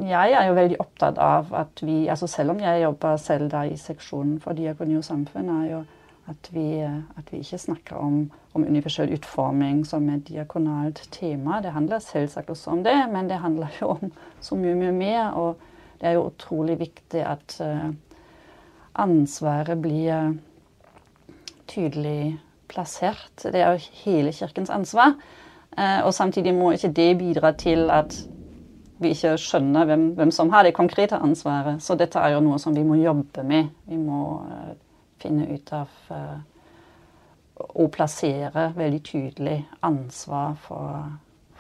jeg 0.10 0.32
er 0.32 0.48
jo 0.48 0.58
veldig 0.58 0.80
opptatt 0.82 1.22
av 1.22 1.54
at 1.56 1.86
vi 1.86 2.08
altså 2.08 2.28
Selv 2.28 2.52
om 2.52 2.60
jeg 2.60 2.82
jobber 2.82 3.18
selv 3.18 3.52
da 3.52 3.62
i 3.64 3.78
seksjonen 3.78 4.40
for 4.42 4.58
diakoni 4.58 4.98
og 4.98 5.06
samfunn, 5.06 5.54
er 5.62 5.70
jo 5.70 5.84
at 6.30 6.50
vi, 6.54 6.82
at 6.82 7.32
vi 7.32 7.42
ikke 7.42 7.58
snakker 7.58 7.96
om, 7.96 8.22
om, 8.54 8.64
universell 8.64 9.12
utforming 9.16 9.82
som 9.88 10.10
et 10.10 10.28
diakonalt 10.28 11.02
tema. 11.12 11.62
Det 11.64 11.74
handler 11.74 12.04
selvsagt 12.04 12.50
også 12.50 12.76
om 12.76 12.84
det, 12.86 12.98
men 13.12 13.30
det 13.30 13.42
handler 13.42 13.74
jo 13.82 13.96
om 13.96 14.14
så 14.42 14.56
mye, 14.56 14.76
mye 14.78 14.94
mer. 14.96 15.34
Og 15.40 15.58
det 16.02 16.10
er 16.10 16.18
jo 16.18 16.30
utrolig 16.30 16.80
viktig 16.80 17.26
at 17.26 17.58
uh, 17.62 17.90
ansvaret 19.02 19.82
blir 19.82 20.36
tydelig 21.72 22.40
plassert. 22.72 23.44
Det 23.44 23.62
er 23.62 23.72
jo 23.74 23.92
hele 24.04 24.34
Kirkens 24.34 24.70
ansvar. 24.70 25.16
Eh, 25.78 26.06
og 26.06 26.14
samtidig 26.14 26.54
må 26.56 26.72
ikke 26.72 26.92
det 26.92 27.18
bidra 27.18 27.52
til 27.52 27.90
at 27.92 28.16
vi 29.02 29.14
ikke 29.16 29.38
skjønner 29.40 29.88
hvem, 29.88 30.08
hvem, 30.18 30.32
som 30.32 30.52
har 30.54 30.64
det 30.64 30.76
konkrete 30.78 31.16
ansvaret. 31.16 31.82
Så 31.82 31.96
dette 31.96 32.20
er 32.20 32.36
jo 32.36 32.44
noe 32.44 32.60
som 32.60 32.76
vi 32.76 32.84
må 32.86 33.00
jobbe 33.00 33.44
med. 33.44 33.72
Vi 33.90 33.98
må 33.98 34.22
uh, 34.46 34.74
finne 35.22 35.48
ut 35.52 35.74
av 35.76 35.92
uh, 36.12 36.40
å 37.62 37.88
plassere 37.94 38.72
veldig 38.76 39.02
tydelig 39.06 39.58
ansvar 39.86 40.56
for, 40.66 41.12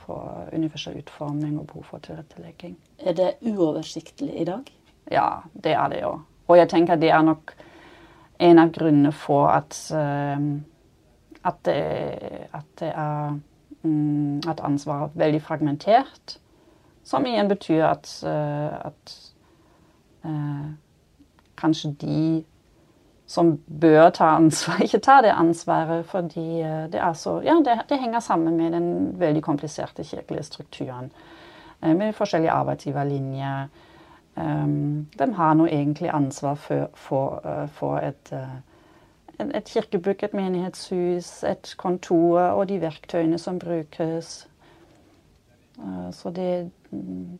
for 0.04 0.50
universell 0.54 0.98
utforming 1.02 1.60
og 1.60 1.70
behov 1.72 1.92
for 1.94 2.06
tilrettelegging. 2.08 2.76
Er 3.00 3.18
det 3.18 3.30
uoversiktlig 3.46 4.34
i 4.42 4.48
dag? 4.50 4.72
Ja, 5.12 5.44
det 5.54 5.76
er 5.78 5.94
det 5.94 6.02
jo. 6.02 6.16
Og 6.50 6.58
jeg 6.58 6.72
tenker 6.74 7.00
det 7.00 7.14
er 7.14 7.24
nok 7.26 7.54
en 8.42 8.60
av 8.60 8.74
grunnene 8.74 9.14
for 9.14 9.52
at, 9.54 9.78
uh, 9.94 10.50
at, 11.46 11.64
det, 11.70 11.80
at 12.58 12.76
det 12.82 12.92
er 12.96 13.40
Mm, 13.84 14.42
at 14.48 14.60
ansvaret 14.60 15.04
er 15.04 15.20
veldig 15.20 15.42
fragmentert. 15.42 16.38
Som 17.04 17.26
igjen 17.26 17.50
betyr 17.50 17.86
at, 17.86 18.24
eh, 18.24 18.86
at 18.86 19.18
kanskje 21.58 21.96
de 22.02 22.44
som 23.32 23.54
bør 23.82 24.10
ta 24.16 24.34
ansvar, 24.36 24.82
ikke 24.86 25.00
tar 25.00 25.22
det 25.26 25.32
ansvaret. 25.32 26.06
Fordi 26.06 26.48
uh, 26.62 26.88
det, 26.92 27.04
så, 27.18 27.38
ja, 27.46 27.56
det, 27.66 27.78
det, 27.90 28.00
henger 28.02 28.20
sammen 28.20 28.58
med 28.58 28.76
den 28.76 28.90
veldig 29.20 29.44
kompliserte 29.44 30.04
kirkelige 30.04 30.44
strukturen. 30.50 31.12
Uh, 31.82 31.96
med 31.96 32.14
forskjellige 32.14 32.52
arbeidsgiverlinjer. 32.52 33.72
Um, 34.36 35.08
hvem 35.18 35.34
har 35.36 35.56
nå 35.60 35.66
egentlig 35.68 36.10
ansvar 36.14 36.56
for, 36.56 36.90
for, 36.96 37.42
for 37.76 37.98
et 38.00 38.34
et 39.50 39.66
kirkebygg, 39.66 40.24
et 40.24 40.34
menighetshus, 40.34 41.44
et 41.44 41.74
kontor 41.78 42.40
og 42.40 42.68
de 42.70 42.82
verktøyene 42.82 43.40
som 43.40 43.60
brukes. 43.60 44.48
Eh, 45.80 46.12
så 46.12 46.30
det, 46.30 46.72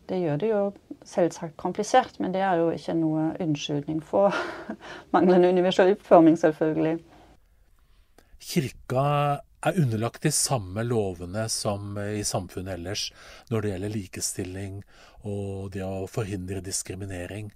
det, 0.08 0.20
gjør 0.20 0.36
det 0.36 0.50
jo 0.50 0.72
selvsagt 1.08 1.56
komplisert, 1.60 2.18
men 2.20 2.34
det 2.34 2.42
er 2.44 2.60
jo 2.60 2.70
ikke 2.74 2.94
noe 2.98 3.30
unnskyldning 3.42 4.02
for 4.04 4.34
manglende 5.14 5.52
universell 5.52 5.94
oppforming, 5.96 6.38
selvfølgelig. 6.40 6.98
Kirka 8.42 9.06
er 9.62 9.78
underlagt 9.78 10.24
de 10.26 10.32
samme 10.34 10.82
lovene 10.82 11.44
som 11.52 11.94
i 12.02 12.24
samfunnet 12.26 12.74
ellers 12.74 13.06
når 13.50 13.62
det 13.62 13.72
gjelder 13.72 13.94
likestilling 13.94 14.80
og 15.22 15.70
det 15.76 15.84
å 15.86 16.08
forhindre 16.10 16.62
diskriminering. 16.66 17.52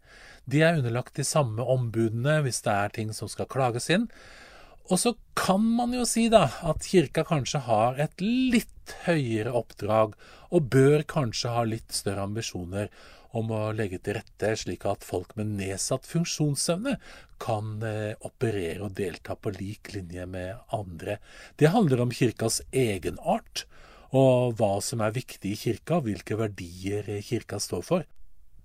De 0.47 0.63
er 0.63 0.79
underlagt 0.79 1.19
de 1.19 1.27
samme 1.27 1.67
ombudene 1.67 2.39
hvis 2.47 2.63
det 2.63 2.75
er 2.75 2.95
ting 2.95 3.11
som 3.17 3.31
skal 3.31 3.51
klages 3.51 3.91
inn. 3.91 4.07
Og 4.87 5.01
så 5.03 5.17
kan 5.35 5.65
man 5.67 5.95
jo 5.97 6.05
si 6.07 6.29
da 6.31 6.45
at 6.63 6.87
kirka 6.87 7.25
kanskje 7.27 7.65
har 7.67 7.99
et 7.99 8.23
litt 8.23 8.95
høyere 9.09 9.51
oppdrag, 9.59 10.15
og 10.55 10.69
bør 10.71 11.03
kanskje 11.11 11.51
ha 11.51 11.65
litt 11.67 11.91
større 11.91 12.23
ambisjoner 12.29 12.93
om 13.37 13.53
å 13.53 13.63
legge 13.77 14.01
til 14.03 14.17
rette 14.19 14.53
slik 14.59 14.87
at 14.89 15.05
folk 15.07 15.35
med 15.39 15.55
nedsatt 15.59 16.09
funksjonsevne 16.09 16.97
kan 17.43 17.77
eh, 17.85 18.17
operere 18.25 18.87
og 18.87 18.97
delta 18.99 19.37
på 19.37 19.53
lik 19.59 19.93
linje 19.95 20.27
med 20.31 20.75
andre. 20.75 21.19
Det 21.61 21.73
handler 21.75 22.05
om 22.05 22.15
kirkas 22.15 22.63
egenart, 22.73 23.67
og 24.17 24.57
hva 24.59 24.77
som 24.81 25.03
er 25.05 25.17
viktig 25.17 25.53
i 25.53 25.59
kirka, 25.61 26.01
hvilke 26.01 26.39
verdier 26.39 27.11
kirka 27.27 27.61
står 27.61 27.85
for. 27.85 28.07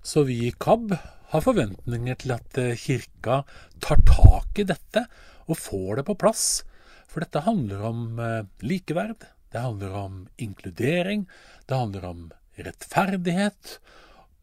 Så 0.01 0.23
vi 0.25 0.37
i 0.47 0.53
KAB 0.57 0.95
har 1.31 1.43
forventninger 1.45 2.17
til 2.23 2.33
at 2.35 2.57
eh, 2.59 2.77
Kirka 2.79 3.43
tar 3.83 4.01
tak 4.07 4.59
i 4.59 4.67
dette 4.67 5.05
og 5.47 5.59
får 5.59 6.01
det 6.01 6.07
på 6.09 6.17
plass. 6.23 6.63
For 7.11 7.23
dette 7.23 7.43
handler 7.45 7.83
om 7.91 8.19
eh, 8.19 8.43
likeverd, 8.65 9.27
det 9.51 9.61
handler 9.61 9.95
om 9.99 10.21
inkludering, 10.41 11.27
det 11.67 11.77
handler 11.77 12.07
om 12.07 12.21
rettferdighet. 12.59 13.77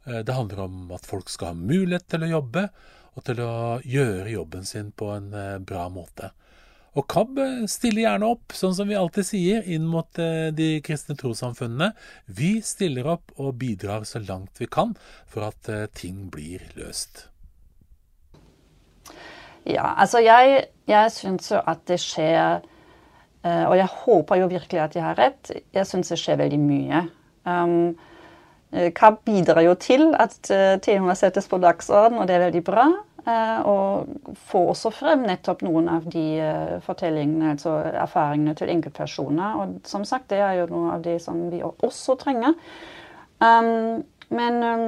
Eh, 0.09 0.25
det 0.25 0.37
handler 0.37 0.65
om 0.65 0.91
at 0.97 1.07
folk 1.07 1.31
skal 1.31 1.53
ha 1.53 1.61
mulighet 1.61 2.09
til 2.09 2.25
å 2.25 2.33
jobbe, 2.39 2.69
og 3.19 3.25
til 3.27 3.41
å 3.43 3.55
gjøre 3.85 4.35
jobben 4.35 4.67
sin 4.67 4.93
på 4.95 5.13
en 5.15 5.33
bra 5.67 5.89
måte. 5.91 6.33
Og 6.99 7.07
KAB 7.07 7.39
stiller 7.71 8.03
gjerne 8.03 8.29
opp, 8.33 8.55
sånn 8.57 8.75
som 8.75 8.89
vi 8.91 8.97
alltid 8.99 9.27
sier, 9.29 9.67
inn 9.71 9.87
mot 9.87 10.19
eh, 10.19 10.49
de 10.55 10.79
kristne 10.85 11.15
trossamfunnene. 11.19 11.93
Vi 12.27 12.59
stiller 12.65 13.07
opp 13.15 13.35
og 13.37 13.59
bidrar 13.61 14.07
så 14.09 14.23
langt 14.25 14.59
vi 14.59 14.67
kan 14.67 14.97
for 15.31 15.47
at 15.51 15.71
eh, 15.71 15.87
ting 15.95 16.27
blir 16.33 16.65
løst. 16.79 17.29
Ja, 19.69 19.93
altså 20.01 20.23
jeg, 20.25 20.65
jeg 20.89 21.13
syns 21.15 21.53
jo 21.53 21.61
at 21.61 21.83
det 21.91 21.99
skjer 22.01 22.63
eh, 22.63 23.65
Og 23.69 23.75
jeg 23.77 23.91
håper 23.93 24.39
jo 24.41 24.51
virkelig 24.51 24.81
at 24.81 24.97
jeg 24.97 25.05
har 25.05 25.19
rett. 25.21 25.53
Jeg 25.77 25.87
syns 25.87 26.11
det 26.11 26.19
skjer 26.23 26.41
veldig 26.41 26.61
mye. 26.63 27.05
Um, 27.45 27.93
KAB 28.69 29.23
bidrar 29.25 29.63
jo 29.65 29.73
til 29.81 30.11
at 30.13 30.37
temaet 30.85 31.17
settes 31.17 31.47
på 31.49 31.57
dagsorden, 31.63 32.19
og 32.21 32.27
det 32.29 32.35
er 32.37 32.43
veldig 32.49 32.65
bra. 32.67 32.89
Eh, 33.29 33.61
og 33.67 34.07
få 34.49 34.61
også 34.71 34.93
frem 34.95 35.27
nettopp 35.29 35.61
noen 35.67 35.89
av 35.93 36.07
de 36.09 36.25
eh, 36.41 36.77
fortellingene, 36.85 37.53
altså 37.57 37.75
erfaringene 37.91 38.55
til 38.57 38.71
enkeltpersoner. 38.73 39.59
Og 39.59 39.89
som 39.89 40.07
sagt, 40.09 40.31
det 40.33 40.39
er 40.45 40.61
jo 40.61 40.69
noe 40.71 40.95
av 40.95 41.05
det 41.05 41.19
som 41.25 41.43
vi 41.53 41.61
også 41.65 42.17
trenger. 42.21 42.57
Um, 43.39 44.01
men 44.35 44.63
um, 44.65 44.87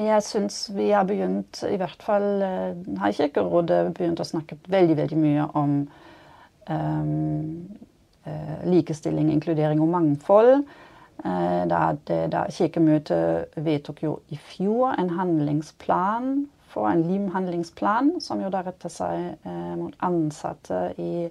jeg 0.00 0.24
syns 0.26 0.64
vi 0.74 0.88
har 0.90 1.04
begynt, 1.06 1.60
i 1.68 1.76
hvert 1.78 2.00
fall 2.02 2.42
har 2.42 3.14
Kirkerådet 3.14 3.92
begynt 3.94 4.22
å 4.22 4.26
snakke 4.26 4.58
veldig, 4.66 4.96
veldig 4.98 5.20
mye 5.20 5.44
om 5.60 5.76
um, 6.66 7.44
likestilling, 8.66 9.30
inkludering 9.30 9.82
og 9.84 9.92
mangfold. 9.92 10.64
Uh, 11.24 11.62
da, 11.70 11.94
det, 12.08 12.18
da 12.32 12.46
Kirkemøtet 12.52 13.54
vedtok 13.56 14.02
jo 14.02 14.16
i 14.34 14.38
fjor 14.50 14.96
en 14.98 15.14
handlingsplan 15.14 16.44
for 16.74 16.90
en 16.90 17.04
LIM-handlingsplan, 17.08 18.16
som 18.20 18.42
jo 18.42 18.50
da 18.52 18.64
retter 18.66 18.92
seg 18.92 19.46
eh, 19.46 19.74
mot 19.78 19.94
ansatte 20.02 20.80
i, 20.98 21.28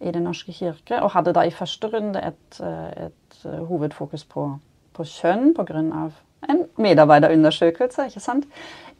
i, 0.00 0.10
Den 0.10 0.26
norske 0.26 0.54
kirke. 0.54 0.98
Og 0.98 1.12
hadde 1.14 1.34
da 1.36 1.46
i 1.46 1.54
første 1.54 1.90
runde 1.92 2.22
et, 2.32 2.58
eh, 2.60 3.06
et 3.06 3.44
eh, 3.46 3.60
hovedfokus 3.68 4.26
på, 4.34 4.48
på 4.96 5.06
kjønn 5.06 5.52
pga. 5.54 5.84
en 6.50 6.64
medarbeiderundersøkelse, 6.76 8.08
ikke 8.10 8.20
sant. 8.20 8.48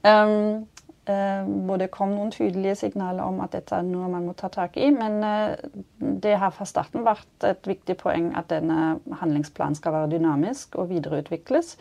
Um, 0.07 0.69
uh, 1.11 1.49
hvor 1.67 1.81
det 1.81 1.91
kom 1.95 2.15
noen 2.15 2.31
tydelige 2.35 2.77
signaler 2.85 3.25
om 3.25 3.41
at 3.45 3.57
dette 3.57 3.75
er 3.77 3.87
noe 3.87 4.11
man 4.13 4.29
må 4.29 4.37
ta 4.39 4.51
tak 4.53 4.77
i. 4.77 4.91
Men 4.95 5.19
uh, 5.25 5.57
det 5.99 6.37
har 6.43 6.55
fra 6.55 6.69
starten 6.69 7.07
vært 7.07 7.49
et 7.49 7.69
viktig 7.69 7.99
poeng 8.03 8.33
at 8.39 8.51
denne 8.53 8.97
handlingsplanen 9.23 9.79
skal 9.79 9.97
være 9.99 10.15
dynamisk 10.17 10.79
og 10.81 10.91
videreutvikles. 10.95 11.77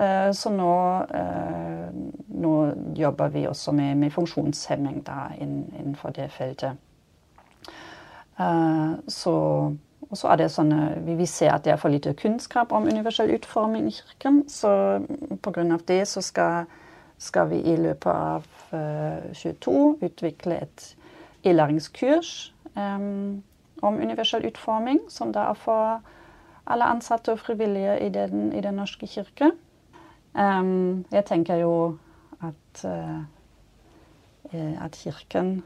Eh, 0.00 0.32
så 0.32 0.50
nå, 0.50 1.04
eh, 1.14 1.88
nå, 2.28 2.72
jobber 2.96 3.28
vi 3.28 3.46
også 3.48 3.72
med, 3.72 3.96
med 3.96 4.12
funksjonshemming 4.12 5.02
da, 5.06 5.28
innenfor 5.38 6.14
det 6.16 6.30
feltet. 6.32 6.80
Eh, 8.40 8.92
så 9.08 9.38
og 10.12 10.18
så 10.18 10.28
er 10.28 10.40
det 10.42 10.48
sånne, 10.52 10.78
vi, 11.06 11.14
vi 11.16 11.26
ser 11.30 11.54
at 11.54 11.62
det 11.64 11.72
er 11.72 11.78
for 11.80 11.88
lite 11.88 12.10
kunnskap 12.18 12.72
om 12.74 12.84
universell 12.84 13.30
utforming 13.32 13.86
i 13.88 13.94
kirken. 13.96 14.42
Så 14.50 14.68
pga. 15.40 15.62
det 15.88 16.02
så 16.08 16.20
skal, 16.20 16.66
skal, 17.22 17.50
vi 17.52 17.60
i 17.62 17.76
løpet 17.78 18.10
av 18.10 18.46
uh, 18.74 19.30
22 19.38 19.76
utvikle 20.02 20.58
et 20.64 20.88
e-læringskurs 21.46 22.52
um, 22.74 23.42
om 23.82 23.98
universell 23.98 24.46
utforming, 24.46 25.00
som 25.10 25.32
da 25.34 25.48
er 25.50 25.58
for 25.58 26.00
alle 26.70 26.86
ansatte 26.86 27.34
og 27.34 27.42
frivillige 27.42 27.98
i 28.06 28.08
Den, 28.14 28.52
i 28.54 28.60
den 28.60 28.78
norske 28.78 29.06
kirke. 29.06 29.52
Um, 30.32 31.04
jeg 31.12 31.24
tenker 31.28 31.60
jo 31.60 31.98
at, 32.40 32.84
uh, 32.88 33.20
at 34.84 34.96
Kirken 34.96 35.62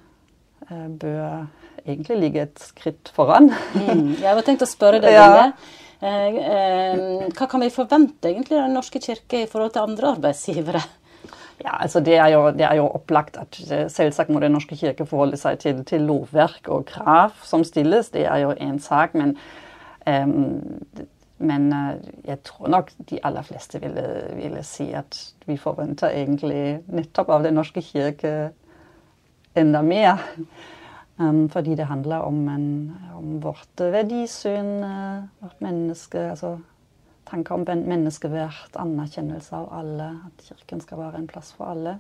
uh, 0.71 0.88
bør 0.88 1.47
egentlig 1.87 2.19
ligge 2.19 2.42
et 2.49 2.61
skritt 2.61 3.12
foran. 3.14 3.53
mm, 3.75 4.16
jeg 4.19 4.27
hadde 4.27 4.47
tenkt 4.47 4.66
å 4.66 4.71
spørre 4.71 5.03
deg 5.05 5.19
om 5.23 5.37
det. 5.37 5.51
Uh, 5.97 7.29
hva 7.37 7.47
kan 7.49 7.62
vi 7.62 7.73
forvente 7.73 8.33
egentlig 8.33 8.59
av 8.59 8.66
Den 8.66 8.77
norske 8.77 9.01
kirke 9.01 9.45
i 9.45 9.51
forhold 9.51 9.77
til 9.77 9.87
andre 9.87 10.16
arbeidsgivere? 10.16 10.83
Ja, 11.64 11.77
altså 11.81 12.01
det 12.05 12.16
er, 12.16 12.29
jo, 12.35 12.51
det 12.53 12.66
er 12.69 12.75
jo 12.77 12.87
opplagt 12.88 13.38
at 13.40 13.57
selvsagt 13.92 14.29
må 14.29 14.40
Den 14.40 14.53
norske 14.53 14.77
kirke 14.77 15.07
forholde 15.09 15.38
seg 15.40 15.59
til, 15.62 15.85
til 15.88 16.05
lovverk 16.05 16.69
og 16.69 16.85
krav 16.90 17.37
som 17.45 17.64
stilles. 17.64 18.12
Det 18.12 18.27
er 18.29 18.45
jo 18.45 18.53
én 18.53 18.79
sak. 18.83 19.14
Men 19.16 19.37
um, 20.07 20.61
men 21.38 21.69
eh, 21.73 21.97
jeg 22.25 22.42
tror 22.49 22.71
nok 22.73 22.92
de 23.11 23.19
aller 23.25 23.45
fleste 23.45 23.81
ville, 23.81 24.05
ville, 24.37 24.62
si 24.64 24.88
at 24.97 25.19
vi 25.47 25.59
forventer 25.61 26.14
egentlig 26.14 26.81
nettopp 26.88 27.31
av 27.35 27.45
Den 27.45 27.59
norske 27.59 27.83
kirke 27.85 28.53
enda 29.57 29.83
mer. 29.83 30.25
Um, 31.16 31.47
fordi 31.49 31.75
det 31.75 31.87
handler 31.88 32.27
om, 32.29 32.42
en, 32.53 32.97
om 33.16 33.38
vårt 33.40 33.81
verdisyn, 33.81 34.83
uh, 34.85 35.25
vårt 35.40 35.62
menneske 35.64 36.21
altså 36.35 36.59
Tanker 37.27 37.57
om 37.57 37.65
menneskeverd, 37.67 38.77
anerkjennelse 38.79 39.57
av 39.59 39.69
alle, 39.75 40.12
at 40.29 40.47
Kirken 40.47 40.83
skal 40.85 41.01
være 41.03 41.21
en 41.21 41.29
plass 41.31 41.51
for 41.57 41.73
alle. 41.73 41.97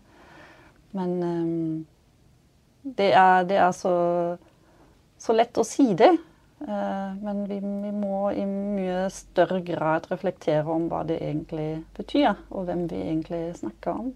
Men 0.96 1.16
um, 1.22 1.86
det, 2.82 3.10
er, 3.12 3.44
det 3.48 3.58
er 3.58 3.72
så, 3.74 3.94
så 5.18 5.36
lett 5.36 5.58
å 5.58 5.66
si 5.66 5.92
det. 5.98 6.14
Eh, 6.60 7.14
men 7.22 7.46
vi, 7.46 7.54
vi, 7.60 7.92
må 7.92 8.32
i 8.32 8.46
mye 8.46 9.10
større 9.12 9.60
grad 9.60 10.06
reflektere 10.08 10.64
om 10.72 10.86
hva 10.88 11.02
det 11.04 11.18
egentlig 11.20 11.82
betyr, 11.96 12.32
og 12.48 12.68
hvem 12.68 12.86
vi 12.88 13.02
egentlig 13.02 13.42
snakker 13.58 13.92
om. 13.92 14.14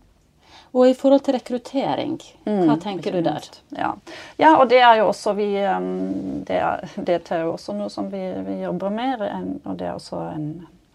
Og 0.71 0.89
i 0.89 0.95
forhold 0.99 1.23
til 1.27 1.37
rekruttering, 1.37 2.17
hva 2.47 2.75
mm, 2.75 2.81
tenker 2.83 3.15
du 3.15 3.21
der? 3.27 3.45
Ja. 3.75 3.93
ja. 4.39 4.51
og 4.57 4.69
det 4.71 4.81
er 4.83 5.01
jo 5.01 5.09
også 5.11 5.35
vi 5.39 5.49
Det 5.55 6.57
er, 6.57 6.85
det 6.97 7.21
er 7.21 7.45
jo 7.45 7.55
også 7.55 7.75
noe 7.77 7.91
som 7.91 8.11
vi, 8.11 8.23
vi 8.47 8.61
jobber 8.65 8.95
med, 8.95 9.25
og 9.65 9.79
det 9.79 9.87
er 9.91 9.95
også 9.95 10.23
en, 10.33 10.49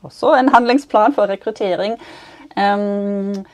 også 0.07 0.35
en 0.37 0.53
handlingsplan 0.53 1.15
for 1.17 1.31
rekruttering. 1.31 1.99
Um, 2.55 3.45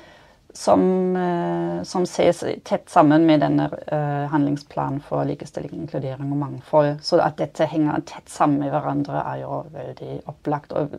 som, 0.53 1.15
eh, 1.15 1.83
som, 1.83 2.05
ses 2.05 2.43
tett 2.63 2.89
sammen 2.89 3.25
med 3.25 3.39
denne 3.39 3.69
uh, 3.71 4.27
handlingsplanen 4.31 4.99
for 5.05 5.23
likestilling, 5.27 5.73
inkludering 5.79 6.31
og 6.31 6.41
mangfold. 6.41 6.97
Så 7.05 7.21
at 7.23 7.37
dette 7.39 7.67
henger 7.71 8.03
tett 8.07 8.29
sammen 8.29 8.59
med 8.59 8.73
hverandre, 8.73 9.23
er 9.31 9.41
jo 9.45 9.61
veldig 9.71 10.17
opplagt. 10.31 10.75
Og, 10.75 10.97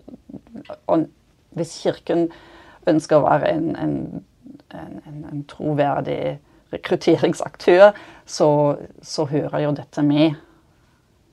og 0.86 1.04
hvis 1.56 1.74
Kirken 1.82 2.30
ønsker 2.88 3.18
å 3.18 3.26
være 3.26 3.52
en, 3.52 3.68
en, 3.76 4.24
en, 4.72 5.26
en 5.32 5.44
troverdig 5.50 6.38
rekrutteringsaktør, 6.72 7.92
så, 8.24 8.48
så 9.04 9.28
hører 9.28 9.66
jo 9.66 9.76
dette 9.76 10.04
med. 10.06 10.40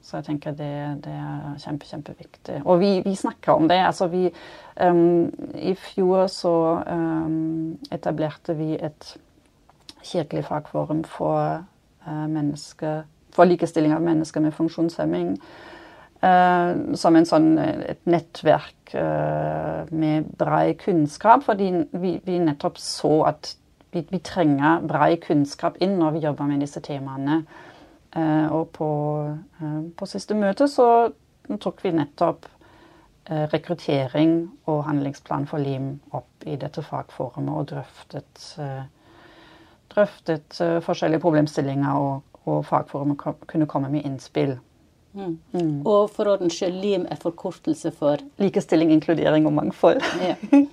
Så 0.09 0.17
jeg 0.17 0.25
tenker 0.25 0.55
det, 0.57 0.73
det 1.05 1.13
er 1.13 1.57
kjempe, 1.61 1.85
kjempeviktig. 1.85 2.55
Og 2.65 2.79
vi, 2.81 2.87
vi, 3.05 3.13
snakker 3.15 3.51
om 3.53 3.67
det. 3.69 3.77
Altså 3.85 4.07
vi 4.09 4.23
um, 4.81 5.29
I 5.53 5.75
fjor 5.77 6.25
så 6.33 6.53
um, 6.81 7.75
etablerte 7.93 8.55
vi 8.57 8.71
et 8.73 9.11
kirkelig 10.01 10.47
fagforum 10.47 11.03
for, 11.05 11.61
uh, 12.09 12.95
for 13.35 13.45
likestilling 13.45 13.93
av 13.93 14.01
mennesker 14.01 14.41
med 14.41 14.57
funksjonshemming. 14.57 15.35
Uh, 16.19 16.97
som 16.97 17.21
sånn, 17.29 17.53
et 17.61 18.01
nettverk 18.09 18.97
uh, 18.97 19.85
med 19.93 20.33
brei 20.41 20.73
kunnskap, 20.81 21.45
fordi 21.45 21.69
vi, 21.93 22.17
vi, 22.25 22.41
nettopp 22.41 22.81
så 22.81 23.13
at 23.29 23.53
vi, 23.93 24.07
vi 24.09 24.25
trenger 24.25 24.81
brei 24.89 25.19
kunnskap 25.21 25.77
inn 25.85 25.99
når 26.01 26.17
vi 26.17 26.25
jobber 26.25 26.49
med 26.49 26.65
disse 26.65 26.81
temaene. 26.81 27.43
Eh, 28.15 28.47
og 28.51 28.71
på, 28.73 28.89
eh, 29.61 29.81
på, 29.95 30.07
siste 30.09 30.37
møte 30.37 30.65
så 30.69 31.11
tok 31.61 31.83
vi 31.83 31.91
nettopp 31.93 32.47
eh, 33.29 33.45
rekruttering 33.51 34.39
og 34.69 34.81
handlingsplan 34.87 35.45
for 35.49 35.61
LIM 35.61 35.91
opp 36.17 36.47
i 36.49 36.57
dette 36.57 36.81
fagforumet 36.85 37.53
og 37.53 37.67
drøftet, 37.73 38.47
drøftet 39.93 40.57
forskjellige 40.85 41.21
problemstillinger, 41.21 41.99
og, 41.99 42.41
og 42.49 42.65
fagforumet 42.65 43.45
kunne 43.49 43.69
komme 43.69 43.91
med 43.93 44.07
innspill. 44.07 44.57
Mm. 45.13 45.39
Mm. 45.53 45.77
Og 45.89 46.09
for 46.13 46.29
ordens 46.29 46.57
skyld, 46.57 46.81
LIM 46.81 47.07
er 47.09 47.17
forkortelse 47.21 47.91
for 47.97 48.21
Likestilling, 48.41 48.93
inkludering 48.93 49.49
og 49.49 49.57
mangfold. 49.61 50.01
Ja. 50.29 50.65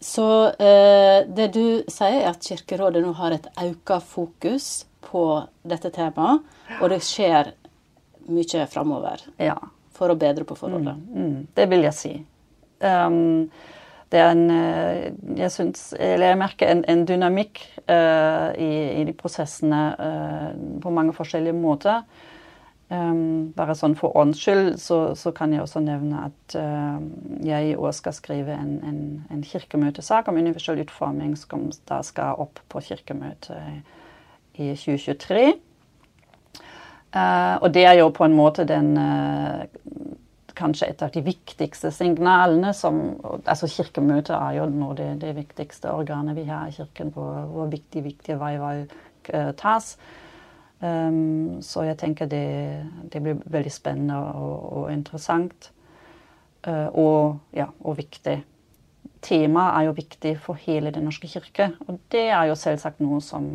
Så 0.00 0.24
eh, 0.62 1.24
det 1.26 1.48
du 1.56 1.82
sier, 1.90 2.20
er 2.20 2.28
at 2.30 2.44
Kirkerådet 2.46 3.00
nå 3.02 3.10
har 3.18 3.34
et 3.34 3.48
økt 3.64 3.90
fokus 4.06 4.68
på 5.04 5.24
dette 5.62 5.90
temaet, 5.94 6.44
og 6.80 6.90
det 6.92 7.00
skjer 7.06 7.52
mye 8.28 8.66
framover 8.68 9.24
ja. 9.40 9.56
for 9.94 10.12
å 10.12 10.18
bedre 10.18 10.46
på 10.48 10.56
forholdet. 10.58 11.00
Mm, 11.08 11.24
mm, 11.24 11.42
det 11.56 11.66
vil 11.70 11.86
jeg 11.88 11.96
si. 11.96 12.14
Um, 12.84 13.48
det 14.08 14.20
er 14.22 14.30
en 14.32 14.50
eh, 14.54 15.08
Jeg 15.36 15.50
syns 15.52 15.90
Eller 15.98 16.30
jeg 16.30 16.38
merker 16.40 16.70
en, 16.70 16.84
en 16.88 17.02
dynamikk 17.04 17.60
uh, 17.90 18.54
i, 18.56 18.70
i, 19.00 19.04
de 19.04 19.12
prosessene 19.16 19.82
uh, 19.98 20.52
på 20.80 20.92
mange 20.94 21.12
forskjellige 21.16 21.56
måter. 21.56 22.06
Um, 22.88 23.50
bare 23.52 23.74
sånn 23.76 23.98
for 24.00 24.16
ordens 24.16 24.40
skyld 24.40 24.78
så, 24.80 25.12
så, 25.12 25.32
kan 25.36 25.52
jeg 25.52 25.60
også 25.60 25.82
nevne 25.84 26.22
at 26.30 26.54
uh, 26.56 26.96
jeg 27.44 27.74
i 27.74 27.76
år 27.76 27.92
skal 27.92 28.14
skrive 28.16 28.54
en, 28.56 28.78
en, 28.80 29.02
en 29.28 29.42
kirkemøtesak 29.44 30.30
om 30.30 30.40
universell 30.40 30.80
utforming 30.86 31.34
som 31.36 31.66
da 31.90 32.00
skal 32.06 32.40
opp 32.40 32.62
på 32.72 32.80
kirkemøtet 32.88 33.82
i 34.58 34.72
2023. 34.76 35.46
Uh, 37.14 37.20
eh, 37.20 37.56
og 37.62 37.72
det 37.74 37.84
er 37.86 37.98
jo 38.00 38.10
på 38.14 38.26
en 38.26 38.36
måte 38.36 38.68
den 38.68 38.96
uh, 38.98 39.64
Kanskje 40.58 40.88
et 40.90 41.02
av 41.06 41.12
de 41.14 41.20
viktigste 41.22 41.92
signalene 41.94 42.72
som 42.74 42.96
altså 43.46 43.68
Kirkemøtet 43.70 44.32
er 44.34 44.56
jo 44.56 44.64
nå 44.66 44.88
det, 44.98 45.06
det 45.22 45.30
viktigste 45.36 45.92
organet 45.94 46.34
vi 46.34 46.48
har 46.48 46.66
i 46.66 46.74
Kirken, 46.74 47.12
hvor, 47.14 47.44
hvor 47.46 47.68
viktig, 47.70 48.02
viktige 48.02 48.40
veivalg 48.40 48.90
uh, 49.30 49.52
tas. 49.54 49.92
Um, 50.82 51.62
så 51.62 51.86
jeg 51.86 52.00
tenker 52.02 52.26
det, 52.26 52.42
det, 53.12 53.22
blir 53.22 53.38
veldig 53.46 53.70
spennende 53.70 54.18
og, 54.18 54.66
og 54.80 54.92
interessant. 54.92 55.70
og, 56.66 57.38
ja, 57.54 57.70
og 57.80 57.96
viktig. 57.96 58.40
Temaet 59.22 59.78
er 59.78 59.86
jo 59.88 59.94
viktig 59.96 60.34
for 60.42 60.58
hele 60.62 60.90
Den 60.90 61.08
norske 61.08 61.28
kirke. 61.28 61.72
Og 61.86 61.98
det 62.12 62.28
er 62.28 62.44
jo 62.50 62.54
selvsagt 62.54 63.00
noe 63.00 63.20
som, 63.22 63.48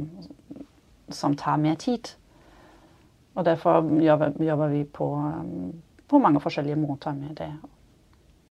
som 1.13 1.35
tar 1.35 1.57
mer 1.57 1.75
tid. 1.75 2.13
Og 3.33 3.45
derfor 3.45 4.01
jobber, 4.01 4.43
jobber 4.43 4.67
vi 4.67 4.83
på, 4.83 5.07
på, 6.07 6.19
mange 6.19 6.41
forskjellige 6.41 6.75
måter 6.75 7.13
med 7.17 7.35
det. 7.35 7.49